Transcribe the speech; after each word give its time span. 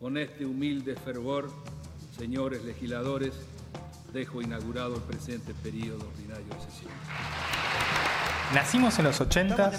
Con 0.00 0.16
este 0.16 0.46
humilde 0.46 0.96
fervor, 0.96 1.50
señores 2.16 2.64
legisladores, 2.64 3.34
dejo 4.14 4.40
inaugurado 4.40 4.96
el 4.96 5.02
presente 5.02 5.52
periodo 5.62 6.08
ordinario 6.08 6.46
de 6.46 6.60
sesión. 6.64 6.90
Nacimos 8.54 8.98
en 8.98 9.04
los 9.04 9.20
80 9.20 9.72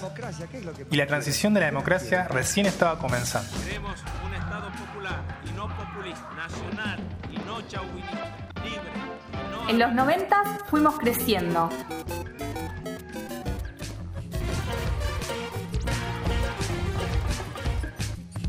y 0.92 0.96
la 0.96 1.07
transición 1.07 1.55
de 1.55 1.62
la 1.62 1.65
democracia 1.65 2.28
recién 2.28 2.68
estaba 2.68 2.99
comenzando. 2.99 3.49
Queremos 3.65 3.99
un 4.23 4.34
Estado 4.36 4.71
popular 4.86 5.42
y 5.44 5.54
no 5.54 5.68
populista, 5.76 6.29
nacional 6.35 6.99
y 7.31 7.38
no 7.38 7.67
chauvinista, 7.67 8.38
libre 8.63 8.91
y 9.33 9.51
no... 9.51 9.69
En 9.69 9.79
los 9.79 9.91
90 9.91 10.59
fuimos 10.69 10.99
creciendo. 10.99 11.67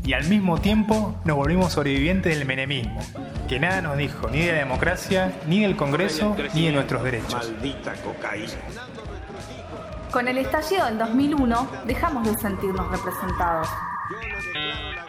Y 0.05 0.13
al 0.13 0.25
mismo 0.25 0.59
tiempo 0.59 1.15
nos 1.23 1.37
volvimos 1.37 1.73
sobrevivientes 1.73 2.37
del 2.37 2.45
menemismo, 2.45 2.99
que 3.47 3.59
nada 3.59 3.81
nos 3.81 3.97
dijo 3.97 4.29
ni 4.29 4.41
de 4.41 4.51
la 4.51 4.59
democracia, 4.59 5.33
ni 5.47 5.61
del 5.61 5.77
Congreso, 5.77 6.35
ni 6.53 6.65
de 6.65 6.73
nuestros 6.73 7.03
derechos. 7.03 7.33
Maldita 7.33 7.93
cocaína. 8.03 8.53
Con 10.11 10.27
el 10.27 10.37
estallido 10.39 10.85
del 10.85 10.97
2001 10.97 11.69
dejamos 11.85 12.27
de 12.27 12.37
sentirnos 12.37 12.91
representados. 12.91 13.69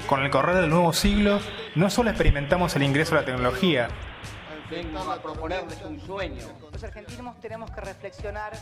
Con 0.06 0.22
el 0.22 0.30
correr 0.30 0.56
del 0.56 0.70
nuevo 0.70 0.92
siglo, 0.92 1.41
no 1.74 1.91
solo 1.91 2.11
experimentamos 2.11 2.77
el 2.77 2.84
ingreso 2.84 3.16
a 3.16 3.20
la 3.20 3.24
tecnología, 3.24 3.88
Vengo 4.70 4.98
a 4.98 5.22
proponerles 5.22 5.83
un 5.83 6.00
sueño. 6.00 6.47
Los 6.72 6.83
argentinos 6.83 7.38
tenemos 7.41 7.70
que 7.70 7.80
reflexionar 7.83 8.52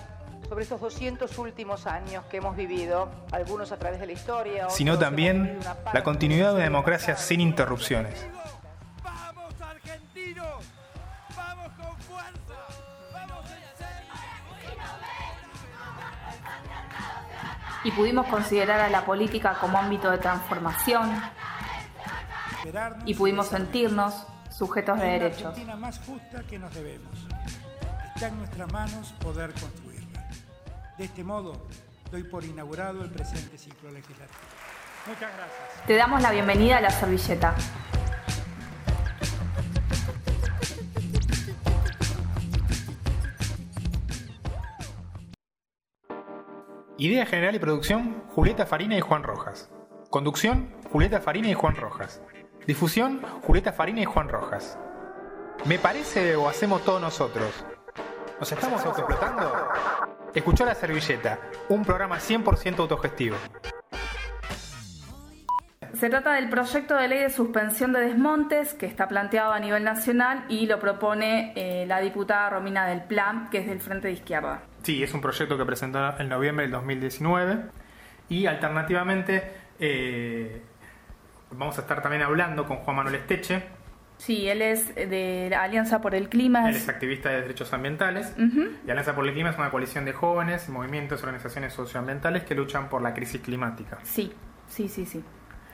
sobre 0.52 0.64
estos 0.64 0.82
200 0.82 1.38
últimos 1.38 1.86
años 1.86 2.26
que 2.26 2.36
hemos 2.36 2.54
vivido, 2.54 3.08
algunos 3.30 3.72
a 3.72 3.78
través 3.78 3.98
de 4.00 4.06
la 4.06 4.12
historia, 4.12 4.64
otros 4.64 4.76
sino 4.76 4.98
también 4.98 5.58
la 5.94 6.02
continuidad 6.02 6.48
de 6.48 6.56
una 6.56 6.64
democracia 6.64 7.16
sin 7.16 7.40
interrupciones. 7.40 8.26
¡Vamos 9.02 9.54
argentinos! 9.62 10.66
¡Vamos 11.34 11.68
con 11.72 11.96
fuerza! 12.02 12.66
¡Vamos 13.14 13.46
en 13.46 13.78
serio! 13.78 14.12
Y 17.84 17.90
pudimos 17.92 18.26
considerar 18.26 18.80
a 18.80 18.90
la 18.90 19.06
política 19.06 19.56
como 19.58 19.78
ámbito 19.78 20.10
de 20.10 20.18
transformación. 20.18 21.18
Y 23.06 23.14
pudimos 23.14 23.46
sentirnos 23.46 24.26
sujetos 24.50 25.00
de 25.00 25.06
derechos. 25.06 25.46
Argentina 25.46 25.76
más 25.76 25.98
justa 26.00 26.42
que 26.42 26.58
nos 26.58 26.74
debemos. 26.74 27.26
Está 28.14 28.28
en 28.28 28.36
nuestras 28.36 28.70
manos 28.70 29.14
poder 29.18 29.54
construirla. 29.54 29.91
De 31.02 31.06
este 31.06 31.24
modo, 31.24 31.54
doy 32.12 32.22
por 32.22 32.44
inaugurado 32.44 33.02
el 33.02 33.10
presente 33.10 33.58
ciclo 33.58 33.90
legislativo. 33.90 34.38
Muchas 35.08 35.36
gracias. 35.36 35.84
Te 35.84 35.96
damos 35.96 36.22
la 36.22 36.30
bienvenida 36.30 36.76
a 36.76 36.80
la 36.80 36.90
servilleta. 36.90 37.56
Idea 46.98 47.26
general 47.26 47.56
y 47.56 47.58
producción, 47.58 48.22
Julieta 48.28 48.64
Farina 48.64 48.96
y 48.96 49.00
Juan 49.00 49.24
Rojas. 49.24 49.72
Conducción, 50.08 50.72
Julieta 50.92 51.20
Farina 51.20 51.48
y 51.48 51.54
Juan 51.54 51.74
Rojas. 51.74 52.22
Difusión, 52.64 53.22
Julieta 53.44 53.72
Farina 53.72 54.02
y 54.02 54.04
Juan 54.04 54.28
Rojas. 54.28 54.78
¿Me 55.64 55.80
parece 55.80 56.36
o 56.36 56.48
hacemos 56.48 56.84
todos 56.84 57.00
nosotros? 57.00 57.64
¿Nos 58.42 58.50
estamos 58.50 58.84
autoexplotando? 58.84 59.68
Escuchó 60.34 60.66
La 60.66 60.74
Servilleta, 60.74 61.38
un 61.68 61.84
programa 61.84 62.18
100% 62.18 62.80
autogestivo. 62.80 63.36
Se 65.94 66.10
trata 66.10 66.32
del 66.32 66.48
proyecto 66.50 66.96
de 66.96 67.06
ley 67.06 67.20
de 67.20 67.30
suspensión 67.30 67.92
de 67.92 68.00
desmontes 68.00 68.74
que 68.74 68.86
está 68.86 69.06
planteado 69.06 69.52
a 69.52 69.60
nivel 69.60 69.84
nacional 69.84 70.44
y 70.48 70.66
lo 70.66 70.80
propone 70.80 71.52
eh, 71.54 71.86
la 71.86 72.00
diputada 72.00 72.50
Romina 72.50 72.84
del 72.84 73.04
Plan, 73.04 73.48
que 73.48 73.58
es 73.58 73.66
del 73.68 73.78
Frente 73.78 74.08
de 74.08 74.14
Izquierda. 74.14 74.62
Sí, 74.82 75.04
es 75.04 75.14
un 75.14 75.20
proyecto 75.20 75.56
que 75.56 75.64
presentó 75.64 76.18
en 76.18 76.28
noviembre 76.28 76.64
del 76.64 76.72
2019 76.72 77.58
y 78.28 78.46
alternativamente 78.46 79.52
eh, 79.78 80.60
vamos 81.52 81.78
a 81.78 81.82
estar 81.82 82.02
también 82.02 82.24
hablando 82.24 82.66
con 82.66 82.78
Juan 82.78 82.96
Manuel 82.96 83.14
Esteche, 83.14 83.62
Sí, 84.18 84.48
él 84.48 84.62
es 84.62 84.94
de 84.94 85.48
la 85.50 85.64
Alianza 85.64 86.00
por 86.00 86.14
el 86.14 86.28
Clima. 86.28 86.68
él 86.68 86.76
es 86.76 86.88
activista 86.88 87.28
de 87.30 87.40
derechos 87.42 87.72
ambientales 87.72 88.34
y 88.38 88.90
Alianza 88.90 89.14
por 89.14 89.26
el 89.26 89.32
Clima 89.32 89.50
es 89.50 89.58
una 89.58 89.70
coalición 89.70 90.04
de 90.04 90.12
jóvenes, 90.12 90.68
movimientos 90.68 91.22
organizaciones 91.22 91.72
socioambientales 91.72 92.44
que 92.44 92.54
luchan 92.54 92.88
por 92.88 93.02
la 93.02 93.14
crisis 93.14 93.40
climática. 93.40 93.98
Sí, 94.04 94.32
sí, 94.68 94.88
sí, 94.88 95.06
sí. 95.06 95.24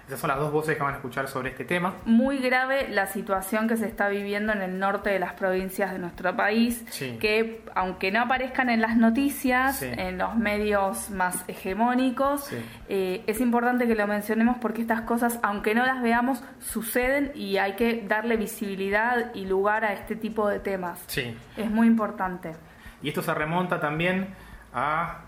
Esas 0.08 0.20
son 0.20 0.28
las 0.28 0.38
dos 0.38 0.50
voces 0.50 0.74
que 0.76 0.82
van 0.82 0.94
a 0.94 0.96
escuchar 0.96 1.28
sobre 1.28 1.50
este 1.50 1.66
tema. 1.66 1.92
Muy 2.06 2.38
grave 2.38 2.88
la 2.88 3.06
situación 3.06 3.69
que 3.69 3.76
se 3.76 3.86
está 3.86 4.08
viviendo 4.08 4.54
en 4.54 4.62
el 4.62 4.78
norte 4.78 5.10
de 5.10 5.19
las 5.19 5.34
provincias 5.34 5.92
de 5.92 5.98
nuestro 5.98 6.34
país, 6.34 6.82
Sí. 6.88 7.19
que 7.20 7.62
aunque 7.74 8.10
no 8.10 8.22
aparezcan 8.22 8.70
en 8.70 8.80
las 8.80 8.96
noticias, 8.96 9.76
Sí. 9.80 9.86
en 9.91 10.16
los 10.16 10.34
medios 10.34 11.10
más 11.10 11.44
hegemónicos, 11.46 12.44
Sí. 12.46 12.56
eh, 12.88 13.22
es 13.26 13.38
importante 13.42 13.86
que 13.86 13.94
lo 13.94 14.06
mencionemos 14.06 14.56
porque 14.58 14.80
estas 14.80 15.02
cosas, 15.02 15.38
aunque 15.42 15.74
no 15.74 15.84
las 15.84 16.00
veamos, 16.00 16.42
suceden 16.58 17.30
y 17.34 17.58
hay 17.58 17.75
que 17.75 18.02
darle 18.08 18.38
visibilidad 18.38 19.34
y 19.34 19.44
lugar 19.44 19.84
a 19.84 19.92
este 19.92 20.16
tipo 20.16 20.48
de 20.48 20.58
temas. 20.58 21.04
Sí. 21.06 21.36
Es 21.58 21.70
muy 21.70 21.86
importante. 21.86 22.54
Y 23.02 23.08
esto 23.10 23.20
se 23.20 23.34
remonta 23.34 23.78
también 23.78 24.34
a 24.72 25.19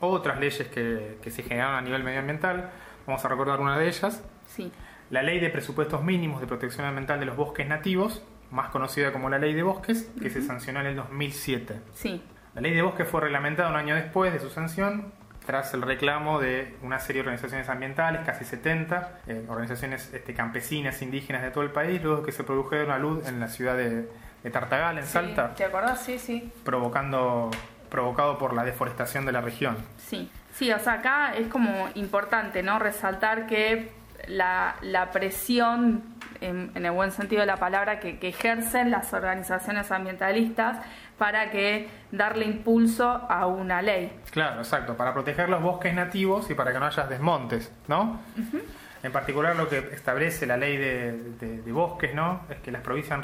otras 0.00 0.40
leyes 0.40 0.66
que, 0.68 1.18
que 1.22 1.30
se 1.30 1.42
generaron 1.42 1.76
a 1.76 1.80
nivel 1.82 2.02
medioambiental. 2.02 2.70
Vamos 3.06 3.24
a 3.24 3.28
recordar 3.28 3.60
una 3.60 3.78
de 3.78 3.88
ellas. 3.88 4.22
Sí, 4.46 4.72
La 5.10 5.22
Ley 5.22 5.40
de 5.40 5.50
Presupuestos 5.50 6.02
Mínimos 6.02 6.40
de 6.40 6.46
Protección 6.46 6.86
Ambiental 6.86 7.20
de 7.20 7.26
los 7.26 7.36
Bosques 7.36 7.66
Nativos, 7.68 8.22
más 8.50 8.68
conocida 8.70 9.12
como 9.12 9.28
la 9.30 9.38
Ley 9.38 9.54
de 9.54 9.62
Bosques, 9.62 10.10
que 10.20 10.30
se 10.30 10.42
sancionó 10.42 10.80
en 10.80 10.86
el 10.86 10.96
2007. 10.96 11.80
sí, 11.94 12.22
La 12.54 12.60
Ley 12.60 12.72
de 12.74 12.82
Bosques 12.82 13.08
fue 13.08 13.20
reglamentada 13.20 13.68
un 13.70 13.76
año 13.76 13.94
después 13.94 14.32
de 14.32 14.38
su 14.40 14.48
sanción, 14.50 15.12
tras 15.44 15.74
el 15.74 15.82
reclamo 15.82 16.40
de 16.40 16.74
una 16.82 16.98
serie 17.00 17.22
de 17.22 17.28
organizaciones 17.28 17.68
ambientales, 17.68 18.22
casi 18.24 18.44
70, 18.46 19.18
eh, 19.26 19.44
organizaciones 19.48 20.10
este, 20.14 20.32
campesinas, 20.32 21.02
indígenas 21.02 21.42
de 21.42 21.50
todo 21.50 21.64
el 21.64 21.70
país, 21.70 22.02
luego 22.02 22.22
que 22.22 22.32
se 22.32 22.44
produjeron 22.44 22.90
a 22.90 22.98
luz 22.98 23.28
en 23.28 23.40
la 23.40 23.48
ciudad 23.48 23.76
de, 23.76 24.08
de 24.42 24.50
Tartagal, 24.50 24.96
en 24.98 25.04
Salta, 25.04 25.54
¿Te 25.54 25.64
acordás? 25.64 26.00
Sí, 26.02 26.18
sí. 26.18 26.50
provocando, 26.64 27.50
provocado 27.90 28.38
por 28.38 28.54
la 28.54 28.64
deforestación 28.64 29.26
de 29.26 29.32
la 29.32 29.42
región. 29.42 29.76
Sí, 29.98 30.30
sí, 30.54 30.72
o 30.72 30.78
sea, 30.78 30.94
acá 30.94 31.34
es 31.36 31.48
como 31.48 31.88
importante, 31.94 32.62
¿no? 32.62 32.78
Resaltar 32.78 33.46
que 33.46 33.92
la, 34.28 34.76
la 34.80 35.10
presión, 35.10 36.02
en, 36.40 36.70
en 36.74 36.86
el 36.86 36.92
buen 36.92 37.10
sentido 37.10 37.40
de 37.40 37.46
la 37.46 37.56
palabra, 37.56 38.00
que, 38.00 38.18
que 38.18 38.28
ejercen 38.28 38.90
las 38.90 39.12
organizaciones 39.12 39.90
ambientalistas 39.92 40.78
para 41.18 41.50
que 41.50 41.88
darle 42.10 42.44
impulso 42.44 43.06
a 43.06 43.46
una 43.46 43.82
ley. 43.82 44.12
Claro, 44.30 44.60
exacto, 44.60 44.96
para 44.96 45.12
proteger 45.12 45.48
los 45.48 45.62
bosques 45.62 45.94
nativos 45.94 46.50
y 46.50 46.54
para 46.54 46.72
que 46.72 46.78
no 46.78 46.86
haya 46.86 47.04
desmontes, 47.04 47.72
¿no? 47.86 48.20
En 49.04 49.12
particular 49.12 49.54
lo 49.54 49.68
que 49.68 49.78
establece 49.92 50.46
la 50.46 50.56
ley 50.56 50.76
de, 50.76 51.12
de- 51.38 51.62
de 51.62 51.72
bosques, 51.72 52.14
¿no? 52.14 52.40
Es 52.50 52.56
que 52.58 52.72
las 52.72 52.82
provincias 52.82 53.20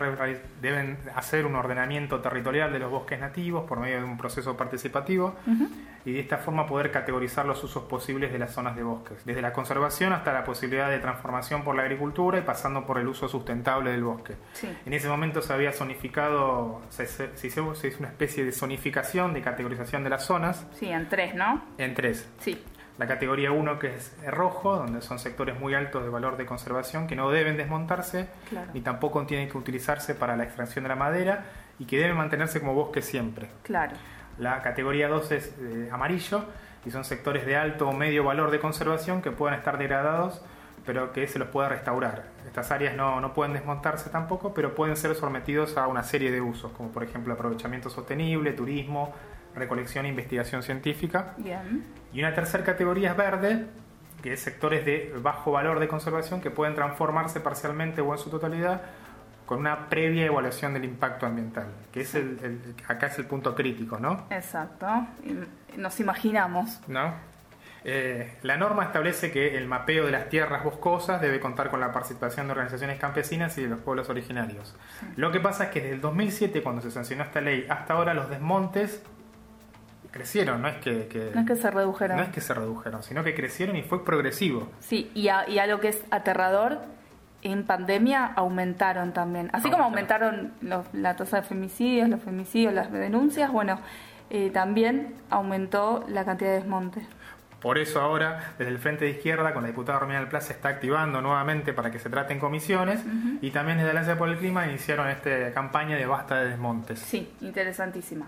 deben 0.60 0.98
hacer 1.16 1.46
un 1.46 1.56
ordenamiento 1.56 2.20
territorial 2.20 2.72
de 2.72 2.78
los 2.78 2.91
bosques 2.91 3.18
nativos 3.18 3.66
por 3.66 3.80
medio 3.80 3.96
de 3.98 4.04
un 4.04 4.16
proceso 4.18 4.56
participativo 4.56 5.34
y 6.04 6.12
de 6.12 6.20
esta 6.20 6.38
forma 6.38 6.66
poder 6.66 6.91
categorizar 6.91 7.44
los 7.46 7.62
usos 7.64 7.82
posibles 7.84 8.30
de 8.32 8.38
las 8.38 8.52
zonas 8.52 8.76
de 8.76 8.82
bosques, 8.82 9.24
desde 9.24 9.42
la 9.42 9.52
conservación 9.52 10.12
hasta 10.12 10.32
la 10.32 10.44
posibilidad 10.44 10.88
de 10.91 10.98
transformación 10.98 11.62
por 11.64 11.74
la 11.74 11.82
agricultura 11.82 12.38
y 12.38 12.42
pasando 12.42 12.86
por 12.86 12.98
el 12.98 13.08
uso 13.08 13.28
sustentable 13.28 13.91
del 13.91 14.04
bosque. 14.04 14.34
Sí. 14.52 14.68
En 14.86 14.92
ese 14.94 15.08
momento 15.08 15.42
se 15.42 15.52
había 15.52 15.72
zonificado, 15.72 16.82
se, 16.91 17.06
se- 17.06 17.36
se 17.36 17.47
hizo, 17.47 17.74
se 17.74 17.88
hizo 17.88 17.98
una 18.00 18.08
especie 18.08 18.44
de 18.44 18.52
zonificación, 18.52 19.32
de 19.34 19.42
categorización 19.42 20.04
de 20.04 20.10
las 20.10 20.24
zonas 20.24 20.66
Sí, 20.74 20.88
en 20.88 21.08
tres, 21.08 21.34
¿no? 21.34 21.62
en 21.78 21.94
tres. 21.94 22.28
Sí, 22.38 22.62
La 23.00 23.06
categoría 23.06 23.50
1 23.50 23.78
que 23.78 23.94
es 23.96 24.14
rojo, 24.26 24.76
donde 24.76 25.00
son 25.00 25.18
sectores 25.18 25.58
muy 25.58 25.72
altos 25.72 26.02
de 26.04 26.10
valor 26.10 26.36
de 26.36 26.44
conservación 26.44 27.06
que 27.06 27.16
no 27.16 27.30
deben 27.30 27.56
desmontarse, 27.56 28.28
Claro. 28.50 28.70
ni 28.74 28.82
tampoco 28.82 29.24
tienen 29.24 29.48
que 29.48 29.56
utilizarse 29.56 30.14
para 30.14 30.36
la 30.36 30.44
extracción 30.44 30.82
de 30.84 30.91
la 30.91 30.97
madera 30.97 31.44
y 31.78 31.86
que 31.86 31.97
deben 31.98 32.16
mantenerse 32.18 32.60
como 32.60 32.74
bosque 32.74 33.00
siempre. 33.00 33.48
claro. 33.62 33.97
La 34.38 34.60
categoría 34.62 35.08
2 35.08 35.32
es 35.32 35.54
eh, 35.60 35.88
amarillo 35.92 36.44
y 36.84 36.91
son 36.91 37.04
sectores 37.04 37.44
de 37.47 37.56
alto 37.56 37.88
o 37.88 37.92
medio 37.92 38.22
valor 38.24 38.50
de 38.50 38.58
conservación 38.60 39.22
que 39.22 39.30
puedan 39.30 39.58
estar 39.58 39.76
degradados 39.78 40.42
pero 40.86 41.12
que 41.12 41.26
se 41.28 41.38
los 41.38 41.48
pueda 41.48 41.68
restaurar. 41.68 42.24
Estas 42.46 42.70
áreas 42.70 42.96
no, 42.96 43.20
no 43.20 43.32
pueden 43.34 43.53
desmontarse 43.53 44.08
tampoco, 44.10 44.54
pero 44.54 44.74
pueden 44.74 44.96
ser 44.96 45.14
sometidos 45.14 45.76
a 45.76 45.86
una 45.86 46.03
serie 46.03 46.30
de 46.30 46.41
usos, 46.41 46.72
como 46.72 46.91
por 46.91 47.03
ejemplo 47.04 47.34
aprovechamiento 47.34 47.91
sostenible, 47.91 48.53
turismo, 48.53 49.14
recolección 49.54 50.06
e 50.06 50.08
investigación 50.08 50.62
científica. 50.62 51.34
Bien. 51.38 51.84
Y 52.12 52.20
una 52.20 52.34
tercera 52.34 52.64
categoría 52.64 53.10
es 53.12 53.16
verde, 53.16 53.66
que 54.22 54.32
es 54.34 54.41
sectores 54.41 54.84
de 54.84 55.14
bajo 55.22 55.52
valor 55.52 55.80
de 55.80 55.88
conservación 55.88 56.41
que 56.41 56.50
pueden 56.50 56.74
transformarse 56.74 57.41
parcialmente 57.41 58.00
o 58.00 58.12
en 58.12 58.18
su 58.18 58.30
totalidad 58.30 58.82
con 59.47 59.58
una 59.58 59.88
previa 59.88 60.26
evaluación 60.26 60.74
del 60.74 60.84
impacto 60.84 61.26
ambiental, 61.26 61.66
que 61.92 62.02
es 62.02 62.14
el, 62.14 62.38
el- 62.42 62.74
acá 62.86 63.08
es 63.08 63.18
el 63.18 63.26
punto 63.26 63.54
crítico, 63.54 63.98
¿no? 63.98 64.26
Exacto. 64.30 64.86
Nos 65.76 65.98
imaginamos. 66.00 66.80
¿No? 66.86 67.14
Eh, 67.82 68.34
la 68.42 68.58
norma 68.58 68.84
establece 68.84 69.32
que 69.32 69.56
el 69.56 69.66
mapeo 69.66 70.04
de 70.04 70.12
las 70.12 70.28
tierras 70.28 70.62
boscosas 70.62 71.20
debe 71.20 71.41
contar 71.41 71.70
con 71.70 71.80
la 71.80 71.91
participación 71.92 72.46
de 72.46 72.53
organizaciones 72.53 72.98
campesinas 73.00 73.56
y 73.56 73.62
de 73.62 73.68
los 73.70 73.80
pueblos 73.80 74.10
originarios. 74.10 74.76
Lo 75.16 75.32
que 75.32 75.41
pasa 75.41 75.64
es 75.64 75.70
que 75.70 75.80
desde 75.80 75.94
el 75.94 76.00
2007, 76.03 76.62
cuando 76.62 76.82
se 76.82 76.91
sancionó 76.91 77.24
esta 77.24 77.41
ley, 77.41 77.66
hasta 77.70 77.94
ahora 77.94 78.12
los 78.12 78.28
desmontes 78.28 79.03
crecieron, 80.10 80.62
no 80.62 80.68
es 80.68 80.77
que, 80.77 81.30
no 81.34 81.41
es 81.41 81.47
que 81.47 81.57
se 81.57 81.71
redujeron. 81.71 82.16
No 82.16 82.22
es 82.22 82.30
que 82.30 82.41
se 82.41 82.54
redujeron, 82.54 83.03
sino 83.03 83.24
que 83.24 83.34
crecieron 83.34 83.77
y 83.77 83.83
fue 83.83 84.04
progresivo. 84.04 84.68
Sí, 84.80 85.10
y 85.15 85.28
a, 85.28 85.48
y 85.48 85.59
a 85.59 85.66
lo 85.66 85.80
que 85.80 85.89
es 85.89 86.03
aterrador, 86.10 86.78
en 87.42 87.65
pandemia 87.65 88.27
aumentaron 88.27 89.12
también. 89.12 89.51
Así 89.53 89.71
como 89.71 89.84
aumentaron 89.84 90.53
la 90.92 91.16
tasa 91.16 91.39
de 91.39 91.42
femicidios, 91.42 92.09
los 92.09 92.22
femicidios, 92.22 92.74
las 92.74 92.92
denuncias, 92.92 93.51
bueno, 93.51 93.80
eh, 94.30 94.51
también 94.51 95.15
aumentó 95.30 96.04
la 96.09 96.24
cantidad 96.24 96.51
de 96.51 96.56
desmontes. 96.56 97.04
Por 97.60 97.77
eso 97.77 98.01
ahora, 98.01 98.54
desde 98.59 98.72
el 98.72 98.78
Frente 98.78 99.04
de 99.04 99.10
Izquierda, 99.10 99.53
con 99.53 99.63
la 99.63 99.68
diputada 99.68 99.98
Romina 99.98 100.18
del 100.21 100.28
Plaza, 100.28 100.48
se 100.48 100.53
está 100.54 100.71
activando 100.71 101.21
nuevamente 101.21 101.74
para 101.74 101.91
que 101.91 101.98
se 101.98 102.09
traten 102.09 102.39
comisiones 102.39 103.04
y 103.42 103.51
también 103.51 103.77
desde 103.77 103.92
la 103.92 104.01
Alianza 104.01 104.18
por 104.18 104.30
el 104.30 104.39
Clima 104.39 104.66
iniciaron 104.66 105.09
esta 105.09 105.53
campaña 105.53 105.97
de 105.97 106.06
basta 106.06 106.36
de 106.36 106.51
desmontes. 106.51 107.01
Sí, 107.01 107.30
interesantísima. 107.42 108.27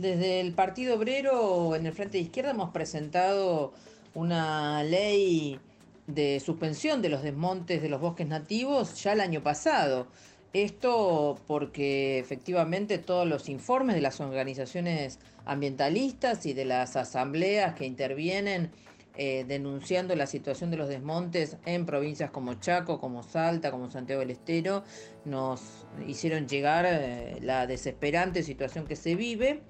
Desde 0.00 0.40
el 0.40 0.54
Partido 0.54 0.96
Obrero, 0.96 1.76
en 1.76 1.84
el 1.84 1.92
Frente 1.92 2.16
de 2.16 2.22
Izquierda, 2.22 2.52
hemos 2.52 2.70
presentado 2.70 3.74
una 4.14 4.82
ley 4.82 5.60
de 6.06 6.40
suspensión 6.40 7.02
de 7.02 7.10
los 7.10 7.22
desmontes 7.22 7.82
de 7.82 7.90
los 7.90 8.00
bosques 8.00 8.26
nativos 8.26 9.02
ya 9.02 9.12
el 9.12 9.20
año 9.20 9.42
pasado. 9.42 10.06
Esto 10.54 11.38
porque 11.46 12.18
efectivamente 12.18 12.96
todos 12.96 13.28
los 13.28 13.50
informes 13.50 13.94
de 13.94 14.00
las 14.00 14.20
organizaciones 14.20 15.18
ambientalistas 15.44 16.46
y 16.46 16.54
de 16.54 16.64
las 16.64 16.96
asambleas 16.96 17.74
que 17.74 17.84
intervienen 17.84 18.70
eh, 19.18 19.44
denunciando 19.46 20.16
la 20.16 20.26
situación 20.26 20.70
de 20.70 20.78
los 20.78 20.88
desmontes 20.88 21.58
en 21.66 21.84
provincias 21.84 22.30
como 22.30 22.54
Chaco, 22.54 22.98
como 22.98 23.22
Salta, 23.22 23.70
como 23.70 23.90
Santiago 23.90 24.20
del 24.20 24.30
Estero, 24.30 24.82
nos 25.26 25.60
hicieron 26.06 26.48
llegar 26.48 26.86
eh, 26.88 27.36
la 27.42 27.66
desesperante 27.66 28.42
situación 28.42 28.86
que 28.86 28.96
se 28.96 29.16
vive. 29.16 29.60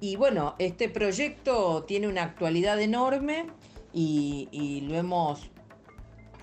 Y 0.00 0.16
bueno, 0.16 0.54
este 0.58 0.88
proyecto 0.88 1.84
tiene 1.84 2.08
una 2.08 2.22
actualidad 2.22 2.80
enorme 2.80 3.46
y, 3.92 4.86
lo 4.88 4.96
hemos 4.96 5.50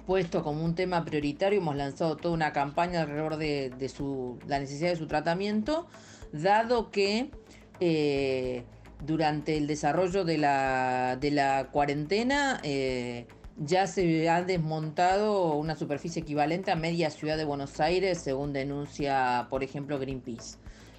puesto 0.05 0.43
como 0.43 0.63
un 0.63 0.75
tema 0.75 1.03
prioritario, 1.03 1.59
hemos 1.59 1.75
lanzado 1.75 2.15
toda 2.15 2.33
una 2.33 2.53
campaña 2.53 3.01
alrededor 3.01 3.37
de, 3.37 3.91
su, 3.93 4.37
la 4.47 4.59
necesidad 4.59 4.91
de 4.91 4.95
su 4.95 5.07
tratamiento, 5.07 5.87
dado 6.31 6.91
que 6.91 7.31
eh, 7.79 8.63
durante 9.05 9.57
el 9.57 9.67
desarrollo 9.67 10.23
de 10.23 10.37
la, 10.37 11.17
de 11.19 11.31
la 11.31 11.69
cuarentena 11.71 12.59
eh, 12.63 13.25
ya 13.57 13.87
se 13.87 14.29
ha 14.29 14.43
desmontado 14.43 15.55
una 15.55 15.75
superficie 15.75 16.21
equivalente 16.21 16.71
a 16.71 16.75
media 16.75 17.09
ciudad 17.09 17.37
de 17.37 17.45
Buenos 17.45 17.79
Aires, 17.79 18.19
según 18.19 18.53
denuncia, 18.53 19.47
por 19.49 19.63
ejemplo, 19.63 19.97
Greenpeace. 19.97 20.57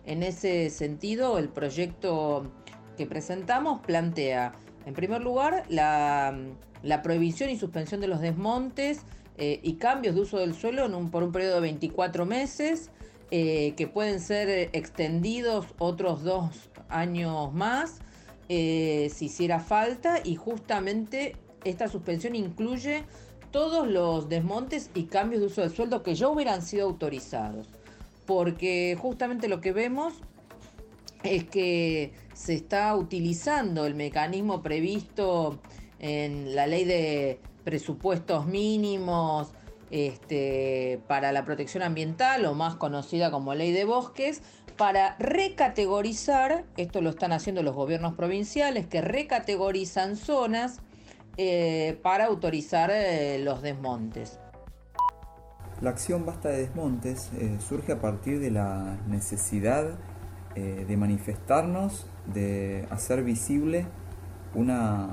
En 0.08 0.22
ese 0.22 0.70
sentido, 0.70 1.36
el 1.36 1.50
proyecto 1.50 2.50
que 2.96 3.04
presentamos 3.04 3.80
plantea, 3.80 4.54
en 4.86 4.94
primer 4.94 5.20
lugar, 5.20 5.64
la 5.68 6.32
prohibición 7.02 7.50
y 7.50 7.58
suspensión 7.58 8.00
de 8.00 8.08
los 8.08 8.22
desmontes 8.22 9.02
eh, 9.36 9.60
y 9.62 9.74
cambios 9.74 10.14
de 10.14 10.22
uso 10.22 10.38
del 10.38 10.54
suelo 10.54 10.88
por 11.10 11.24
un 11.24 11.30
periodo 11.30 11.56
de 11.56 11.60
24 11.60 12.24
meses, 12.24 12.90
eh, 13.30 13.74
que 13.76 13.86
pueden 13.86 14.20
ser 14.20 14.70
extendidos 14.72 15.66
otros 15.78 16.24
dos 16.24 16.70
años 16.88 17.52
más 17.52 17.98
eh, 18.48 19.10
si 19.14 19.26
hiciera 19.26 19.60
falta, 19.60 20.20
y 20.24 20.36
justamente 20.36 21.36
esta 21.64 21.86
suspensión 21.86 22.34
incluye 22.34 23.04
todos 23.50 23.86
los 23.86 24.30
desmontes 24.30 24.90
y 24.94 25.04
cambios 25.04 25.42
de 25.42 25.46
uso 25.48 25.60
del 25.60 25.70
suelo 25.70 26.02
que 26.02 26.14
ya 26.14 26.28
hubieran 26.28 26.62
sido 26.62 26.86
autorizados. 26.86 27.68
Porque 28.28 28.94
justamente 29.00 29.48
lo 29.48 29.62
que 29.62 29.72
vemos 29.72 30.12
es 31.22 31.44
que 31.44 32.12
se 32.34 32.52
está 32.52 32.94
utilizando 32.94 33.86
el 33.86 33.94
mecanismo 33.94 34.62
previsto 34.62 35.58
en 35.98 36.54
la 36.54 36.66
ley 36.66 36.84
de 36.84 37.40
presupuestos 37.64 38.44
mínimos 38.44 39.48
este, 39.90 41.00
para 41.08 41.32
la 41.32 41.46
protección 41.46 41.82
ambiental, 41.82 42.44
o 42.44 42.52
más 42.52 42.74
conocida 42.74 43.30
como 43.30 43.54
ley 43.54 43.72
de 43.72 43.86
bosques, 43.86 44.42
para 44.76 45.16
recategorizar, 45.18 46.66
esto 46.76 47.00
lo 47.00 47.08
están 47.08 47.32
haciendo 47.32 47.62
los 47.62 47.74
gobiernos 47.74 48.12
provinciales, 48.12 48.86
que 48.86 49.00
recategorizan 49.00 50.16
zonas 50.16 50.80
eh, 51.38 51.98
para 52.02 52.26
autorizar 52.26 52.90
eh, 52.92 53.38
los 53.38 53.62
desmontes. 53.62 54.38
La 55.80 55.90
acción 55.90 56.26
Basta 56.26 56.48
de 56.48 56.58
Desmontes 56.58 57.30
eh, 57.38 57.56
surge 57.60 57.92
a 57.92 58.00
partir 58.00 58.40
de 58.40 58.50
la 58.50 58.96
necesidad 59.08 59.98
de 60.56 60.96
manifestarnos, 60.96 62.04
de 62.34 62.84
hacer 62.90 63.22
visible 63.22 63.86
una 64.56 65.08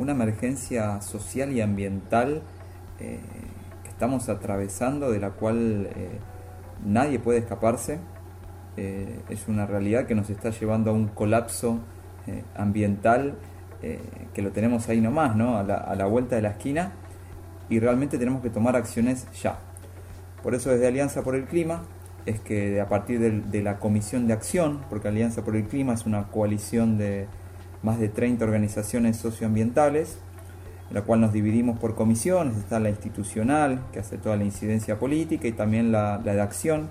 una 0.00 0.12
emergencia 0.12 1.00
social 1.02 1.52
y 1.52 1.60
ambiental 1.60 2.42
eh, 2.98 3.20
que 3.82 3.88
estamos 3.90 4.28
atravesando, 4.28 5.10
de 5.10 5.20
la 5.20 5.30
cual 5.30 5.88
eh, 5.94 6.18
nadie 6.84 7.18
puede 7.18 7.38
escaparse. 7.40 7.98
Eh, 8.76 9.20
es 9.28 9.48
una 9.48 9.66
realidad 9.66 10.06
que 10.06 10.14
nos 10.14 10.30
está 10.30 10.50
llevando 10.50 10.90
a 10.90 10.94
un 10.94 11.08
colapso 11.08 11.80
ambiental 12.54 13.34
que 13.80 14.42
lo 14.42 14.52
tenemos 14.52 14.88
ahí 14.88 15.00
nomás, 15.00 15.34
¿no? 15.34 15.56
a, 15.56 15.64
la, 15.64 16.04
vuelta 16.04 16.36
de 16.36 16.42
la 16.42 16.50
esquina, 16.50 16.92
y 17.68 17.80
realmente 17.80 18.18
tenemos 18.18 18.40
que 18.42 18.50
tomar 18.50 18.76
acciones 18.76 19.26
ya. 19.42 19.58
Por 20.42 20.54
eso 20.54 20.70
desde 20.70 20.86
Alianza 20.86 21.22
por 21.22 21.34
el 21.34 21.44
Clima 21.44 21.82
es 22.26 22.40
que 22.40 22.80
a 22.80 22.88
partir 22.88 23.20
de 23.44 23.62
la 23.62 23.78
Comisión 23.78 24.26
de 24.26 24.34
Acción, 24.34 24.80
porque 24.88 25.08
Alianza 25.08 25.42
por 25.42 25.56
el 25.56 25.64
Clima 25.64 25.94
es 25.94 26.06
una 26.06 26.28
coalición 26.28 26.98
de 26.98 27.26
más 27.82 27.98
de 27.98 28.08
30 28.08 28.44
organizaciones 28.44 29.16
socioambientales, 29.16 30.18
en 30.88 30.94
la 30.94 31.02
cual 31.02 31.20
nos 31.20 31.32
dividimos 31.32 31.78
por 31.78 31.94
comisiones, 31.94 32.56
está 32.56 32.80
la 32.80 32.90
institucional, 32.90 33.80
que 33.92 34.00
hace 34.00 34.18
toda 34.18 34.36
la 34.36 34.44
incidencia 34.44 34.98
política, 34.98 35.46
y 35.48 35.52
también 35.52 35.92
la, 35.92 36.18
de 36.18 36.40
acción, 36.40 36.88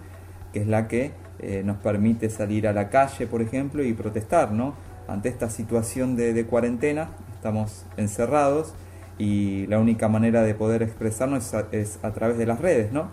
que 0.53 0.61
es 0.61 0.67
la 0.67 0.87
que 0.87 1.11
eh, 1.39 1.63
nos 1.65 1.77
permite 1.77 2.29
salir 2.29 2.67
a 2.67 2.73
la 2.73 2.89
calle, 2.89 3.27
por 3.27 3.41
ejemplo, 3.41 3.83
y 3.83 3.93
protestar, 3.93 4.51
¿no? 4.51 4.73
Ante 5.07 5.29
esta 5.29 5.49
situación 5.49 6.15
de, 6.15 6.45
cuarentena, 6.45 7.09
estamos 7.35 7.83
encerrados 7.97 8.73
y 9.17 9.65
la 9.67 9.79
única 9.79 10.07
manera 10.07 10.43
de 10.43 10.53
poder 10.53 10.81
expresarnos 10.81 11.53
es 11.71 11.99
a, 12.03 12.13
través 12.13 12.37
de 12.37 12.45
las 12.45 12.61
redes, 12.61 12.91
¿no? 12.91 13.09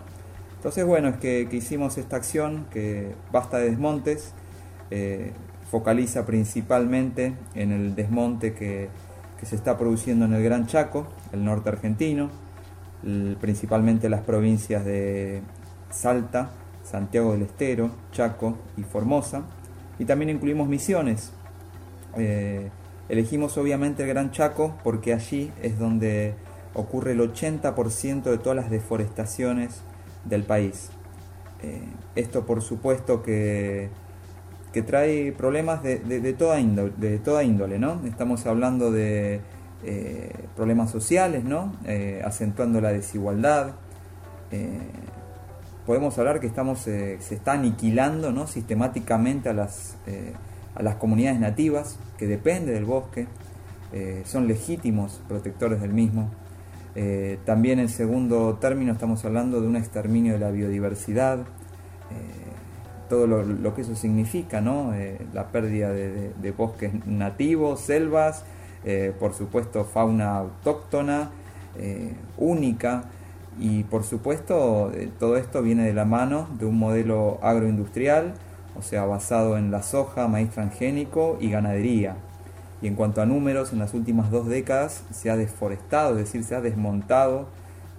Entonces, 0.67 0.85
bueno, 0.85 1.07
es 1.07 1.15
que, 1.15 1.47
hicimos 1.49 1.97
esta 1.97 2.17
acción, 2.17 2.65
que 2.69 3.13
basta 3.31 3.57
de 3.57 3.69
desmontes, 3.69 4.33
eh, 4.91 5.31
focaliza 5.71 6.25
principalmente 6.25 7.35
en 7.55 7.71
el 7.71 7.95
desmonte 7.95 8.53
que, 8.53 8.89
se 9.43 9.55
está 9.55 9.77
produciendo 9.77 10.25
en 10.25 10.33
el 10.33 10.43
Gran 10.43 10.67
Chaco, 10.67 11.07
el 11.31 11.45
norte 11.45 11.69
argentino, 11.69 12.29
principalmente 13.39 14.09
las 14.09 14.23
provincias 14.23 14.83
de 14.83 15.41
Salta, 15.89 16.49
Santiago 16.83 17.31
del 17.31 17.43
Estero, 17.43 17.89
Chaco 18.11 18.57
y 18.75 18.83
Formosa, 18.83 19.43
y 19.99 20.03
también 20.03 20.31
incluimos 20.31 20.67
Misiones. 20.67 21.31
Eh, 22.17 22.71
elegimos 23.07 23.57
obviamente 23.57 24.03
el 24.03 24.09
Gran 24.09 24.31
Chaco 24.31 24.75
porque 24.83 25.13
allí 25.13 25.49
es 25.61 25.79
donde 25.79 26.33
ocurre 26.73 27.13
el 27.13 27.21
80% 27.21 28.23
de 28.23 28.37
todas 28.37 28.57
las 28.57 28.69
deforestaciones 28.69 29.81
del 30.29 30.43
país. 30.43 30.89
Eh, 31.63 31.81
esto 32.15 32.45
por 32.45 32.61
supuesto 32.61 33.23
que 33.23 33.89
que 34.73 34.83
trae 34.83 35.31
problemas 35.31 35.81
de, 35.81 36.35
toda, 36.37 36.59
índole, 36.59 36.93
de 36.97 37.17
toda 37.17 37.43
índole, 37.43 37.79
¿no? 37.79 38.01
Estamos 38.05 38.45
hablando 38.45 38.91
de 38.91 39.39
eh, 39.83 40.31
problemas 40.55 40.91
sociales, 40.91 41.45
¿no? 41.45 41.75
Eh, 41.85 42.21
acentuando 42.23 42.79
la 42.79 42.91
desigualdad. 42.91 43.71
Podemos 45.85 46.17
hablar 46.19 46.39
que 46.41 46.47
estamos, 46.47 46.79
se 46.79 47.15
está 47.15 47.53
aniquilando 47.53 48.31
¿no? 48.31 48.45
sistemáticamente 48.45 49.49
a 49.49 49.53
las, 49.53 49.95
a 50.75 50.83
las 50.83 50.95
comunidades 50.95 51.39
nativas 51.39 51.97
que 52.17 52.27
dependen 52.27 52.75
del 52.75 52.85
bosque, 52.85 53.25
son 54.25 54.47
legítimos 54.47 55.21
protectores 55.27 55.81
del 55.81 55.93
mismo. 55.93 56.29
También 57.45 57.79
en 57.79 57.89
segundo 57.89 58.57
término 58.59 58.93
estamos 58.93 59.23
hablando 59.23 59.61
de 59.61 59.67
un 59.67 59.75
exterminio 59.75 60.33
de 60.33 60.39
la 60.39 60.49
biodiversidad 60.49 61.45
todo 63.07 63.27
lo, 63.27 63.75
que 63.75 63.81
eso 63.81 63.95
significa, 63.95 64.61
¿no? 64.61 64.93
Eh, 64.93 65.17
la 65.33 65.47
pérdida 65.47 65.91
de, 65.91 66.51
bosques 66.51 67.05
nativos, 67.05 67.81
selvas, 67.81 68.43
eh, 68.85 69.13
por 69.17 69.33
supuesto 69.33 69.85
fauna 69.85 70.37
autóctona, 70.37 71.31
eh, 71.77 72.13
única, 72.37 73.05
y 73.59 73.83
por 73.83 74.03
supuesto 74.03 74.91
todo 75.19 75.37
esto 75.37 75.63
viene 75.63 75.83
de 75.83 75.93
la 75.93 76.05
mano 76.05 76.47
de 76.59 76.65
un 76.65 76.77
modelo 76.77 77.39
agroindustrial, 77.41 78.33
o 78.77 78.83
sea, 78.83 79.05
basado 79.05 79.57
en 79.57 79.71
la 79.71 79.81
soja, 79.81 80.27
maíz 80.27 80.51
transgénico 80.51 81.37
y 81.41 81.49
ganadería. 81.49 82.17
Y 82.81 82.87
en 82.87 82.95
cuanto 82.95 83.21
a 83.21 83.25
números, 83.25 83.73
en 83.73 83.79
las 83.79 83.93
últimas 83.93 84.29
dos 84.29 84.47
décadas 84.47 85.03
se 85.11 85.29
ha 85.29 85.37
deforestado, 85.37 86.11
es 86.11 86.25
decir, 86.25 86.43
se 86.43 86.55
ha 86.55 86.61
desmontado 86.61 87.47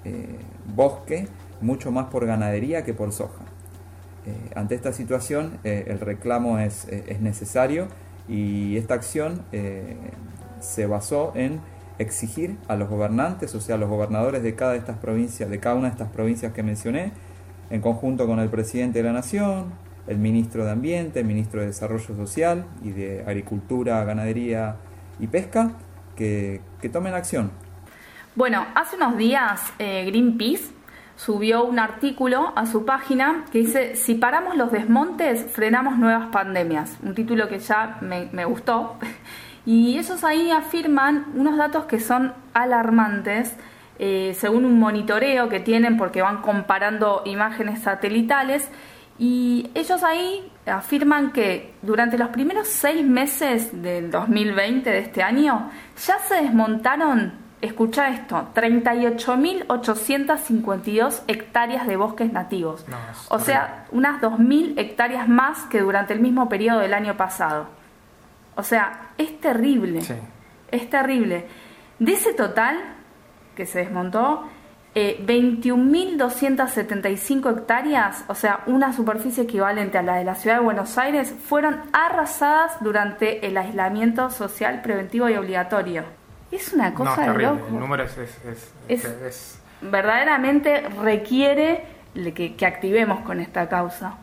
eh, 0.04 0.38
bosque 0.74 1.26
mucho 1.60 1.90
más 1.90 2.06
por 2.06 2.24
ganadería 2.24 2.84
que 2.84 2.94
por 2.94 3.12
soja. 3.12 3.42
Eh, 4.26 4.52
ante 4.54 4.74
esta 4.76 4.92
situación, 4.92 5.58
eh, 5.64 5.86
el 5.88 5.98
reclamo 5.98 6.58
es, 6.58 6.86
es, 6.88 7.20
necesario 7.20 7.88
y 8.28 8.76
esta 8.76 8.94
acción 8.94 9.42
se 10.60 10.86
basó 10.86 11.32
en 11.34 11.60
exigir 11.98 12.56
a 12.68 12.76
los 12.76 12.88
gobernantes, 12.88 13.54
o 13.54 13.60
sea, 13.60 13.74
a 13.74 13.78
los 13.78 13.88
gobernadores 13.88 14.42
de 14.42 14.54
cada, 14.54 14.72
de 14.72 14.78
estas 14.78 14.98
provincias, 14.98 15.50
de 15.50 15.58
cada 15.58 15.74
una 15.74 15.88
de 15.88 15.92
estas 15.92 16.10
provincias 16.10 16.52
que 16.52 16.62
mencioné, 16.62 17.12
en 17.70 17.80
conjunto 17.80 18.26
con 18.26 18.38
el 18.38 18.48
presidente 18.48 18.98
de 18.98 19.04
la 19.04 19.12
Nación, 19.12 19.72
el 20.08 20.18
ministro 20.18 20.64
de 20.64 20.72
Ambiente, 20.72 21.20
el 21.20 21.26
ministro 21.26 21.60
de 21.60 21.66
Desarrollo 21.66 22.16
Social 22.16 22.64
y 22.82 22.90
de 22.90 23.24
Agricultura, 23.26 24.02
Ganadería 24.04 24.76
y 25.20 25.26
Pesca, 25.26 25.72
que, 26.16 26.62
tomen 26.92 27.14
acción. 27.14 27.52
Bueno, 28.34 28.66
hace 28.74 28.96
unos 28.96 29.16
días 29.16 29.60
eh, 29.78 30.04
Greenpeace 30.06 30.78
subió 31.16 31.64
un 31.64 31.78
artículo 31.78 32.52
a 32.56 32.64
su 32.64 32.84
página 32.84 33.44
que 33.52 33.58
dice, 33.58 33.96
si 33.96 34.14
paramos 34.14 34.56
los 34.56 34.72
desmontes, 34.72 35.50
frenamos 35.50 35.98
nuevas 35.98 36.28
pandemias. 36.28 36.96
Un 37.02 37.14
título 37.14 37.48
que 37.48 37.58
ya 37.58 37.98
me, 38.00 38.44
gustó. 38.44 38.96
Y 39.66 39.98
ellos 39.98 40.24
ahí 40.24 40.50
afirman 40.50 41.26
unos 41.34 41.58
datos 41.58 41.84
que 41.84 42.00
son 42.00 42.32
alarmantes, 42.54 43.54
eh, 43.98 44.34
según 44.38 44.64
un 44.64 44.78
monitoreo 44.78 45.50
que 45.50 45.60
tienen 45.60 45.98
porque 45.98 46.22
van 46.22 46.40
comparando 46.40 47.20
imágenes 47.26 47.82
satelitales 47.82 48.70
y 49.18 49.70
ellos 49.74 50.02
ahí 50.04 50.52
afirman 50.66 51.32
que 51.32 51.74
durante 51.82 52.16
los 52.16 52.28
primeros 52.28 52.68
seis 52.68 53.04
meses 53.04 53.82
del 53.82 54.12
2020 54.12 54.88
de 54.88 55.00
este 55.00 55.24
año 55.24 55.72
ya 56.06 56.20
se 56.20 56.36
desmontaron, 56.36 57.32
escucha 57.60 58.10
esto, 58.10 58.50
38.852 58.54 61.22
hectáreas 61.26 61.88
de 61.88 61.96
bosques 61.96 62.32
nativos. 62.32 62.86
o 63.28 63.40
sea, 63.40 63.86
unas 63.90 64.20
2.000 64.20 64.78
hectáreas 64.78 65.28
más 65.28 65.64
que 65.64 65.80
durante 65.80 66.14
el 66.14 66.20
mismo 66.20 66.48
periodo 66.48 66.78
del 66.78 66.94
año 66.94 67.16
pasado. 67.16 67.66
O 68.54 68.62
sea, 68.62 69.10
es 69.18 69.40
terrible. 69.40 70.00
Es 70.70 70.90
terrible. 70.90 71.48
De 71.98 72.12
ese 72.12 72.34
total 72.34 72.78
que 73.56 73.66
se 73.66 73.80
desmontó, 73.80 74.48
eh, 75.00 75.16
21.275 75.24 77.56
hectáreas, 77.56 78.24
o 78.26 78.34
sea, 78.34 78.64
una 78.66 78.92
superficie 78.92 79.44
equivalente 79.44 79.96
a 79.96 80.02
la 80.02 80.16
de 80.16 80.24
la 80.24 80.34
ciudad 80.34 80.56
de 80.56 80.64
Buenos 80.64 80.98
Aires, 80.98 81.32
fueron 81.46 81.82
arrasadas 81.92 82.82
durante 82.82 83.46
el 83.46 83.56
aislamiento 83.56 84.28
social 84.30 84.82
preventivo 84.82 85.28
y 85.28 85.36
obligatorio. 85.36 86.02
Es 86.50 86.72
una 86.72 86.94
cosa 86.94 87.32
de 87.32 87.42
loco. 87.44 87.68
El 87.68 87.78
número 87.78 88.02
es, 88.02 88.18
es, 88.88 89.60
verdaderamente 89.82 90.88
requiere 91.00 91.84
que, 92.34 92.56
que, 92.56 92.66
activemos 92.66 93.20
con 93.20 93.38
esta 93.38 93.68
causa. 93.68 94.14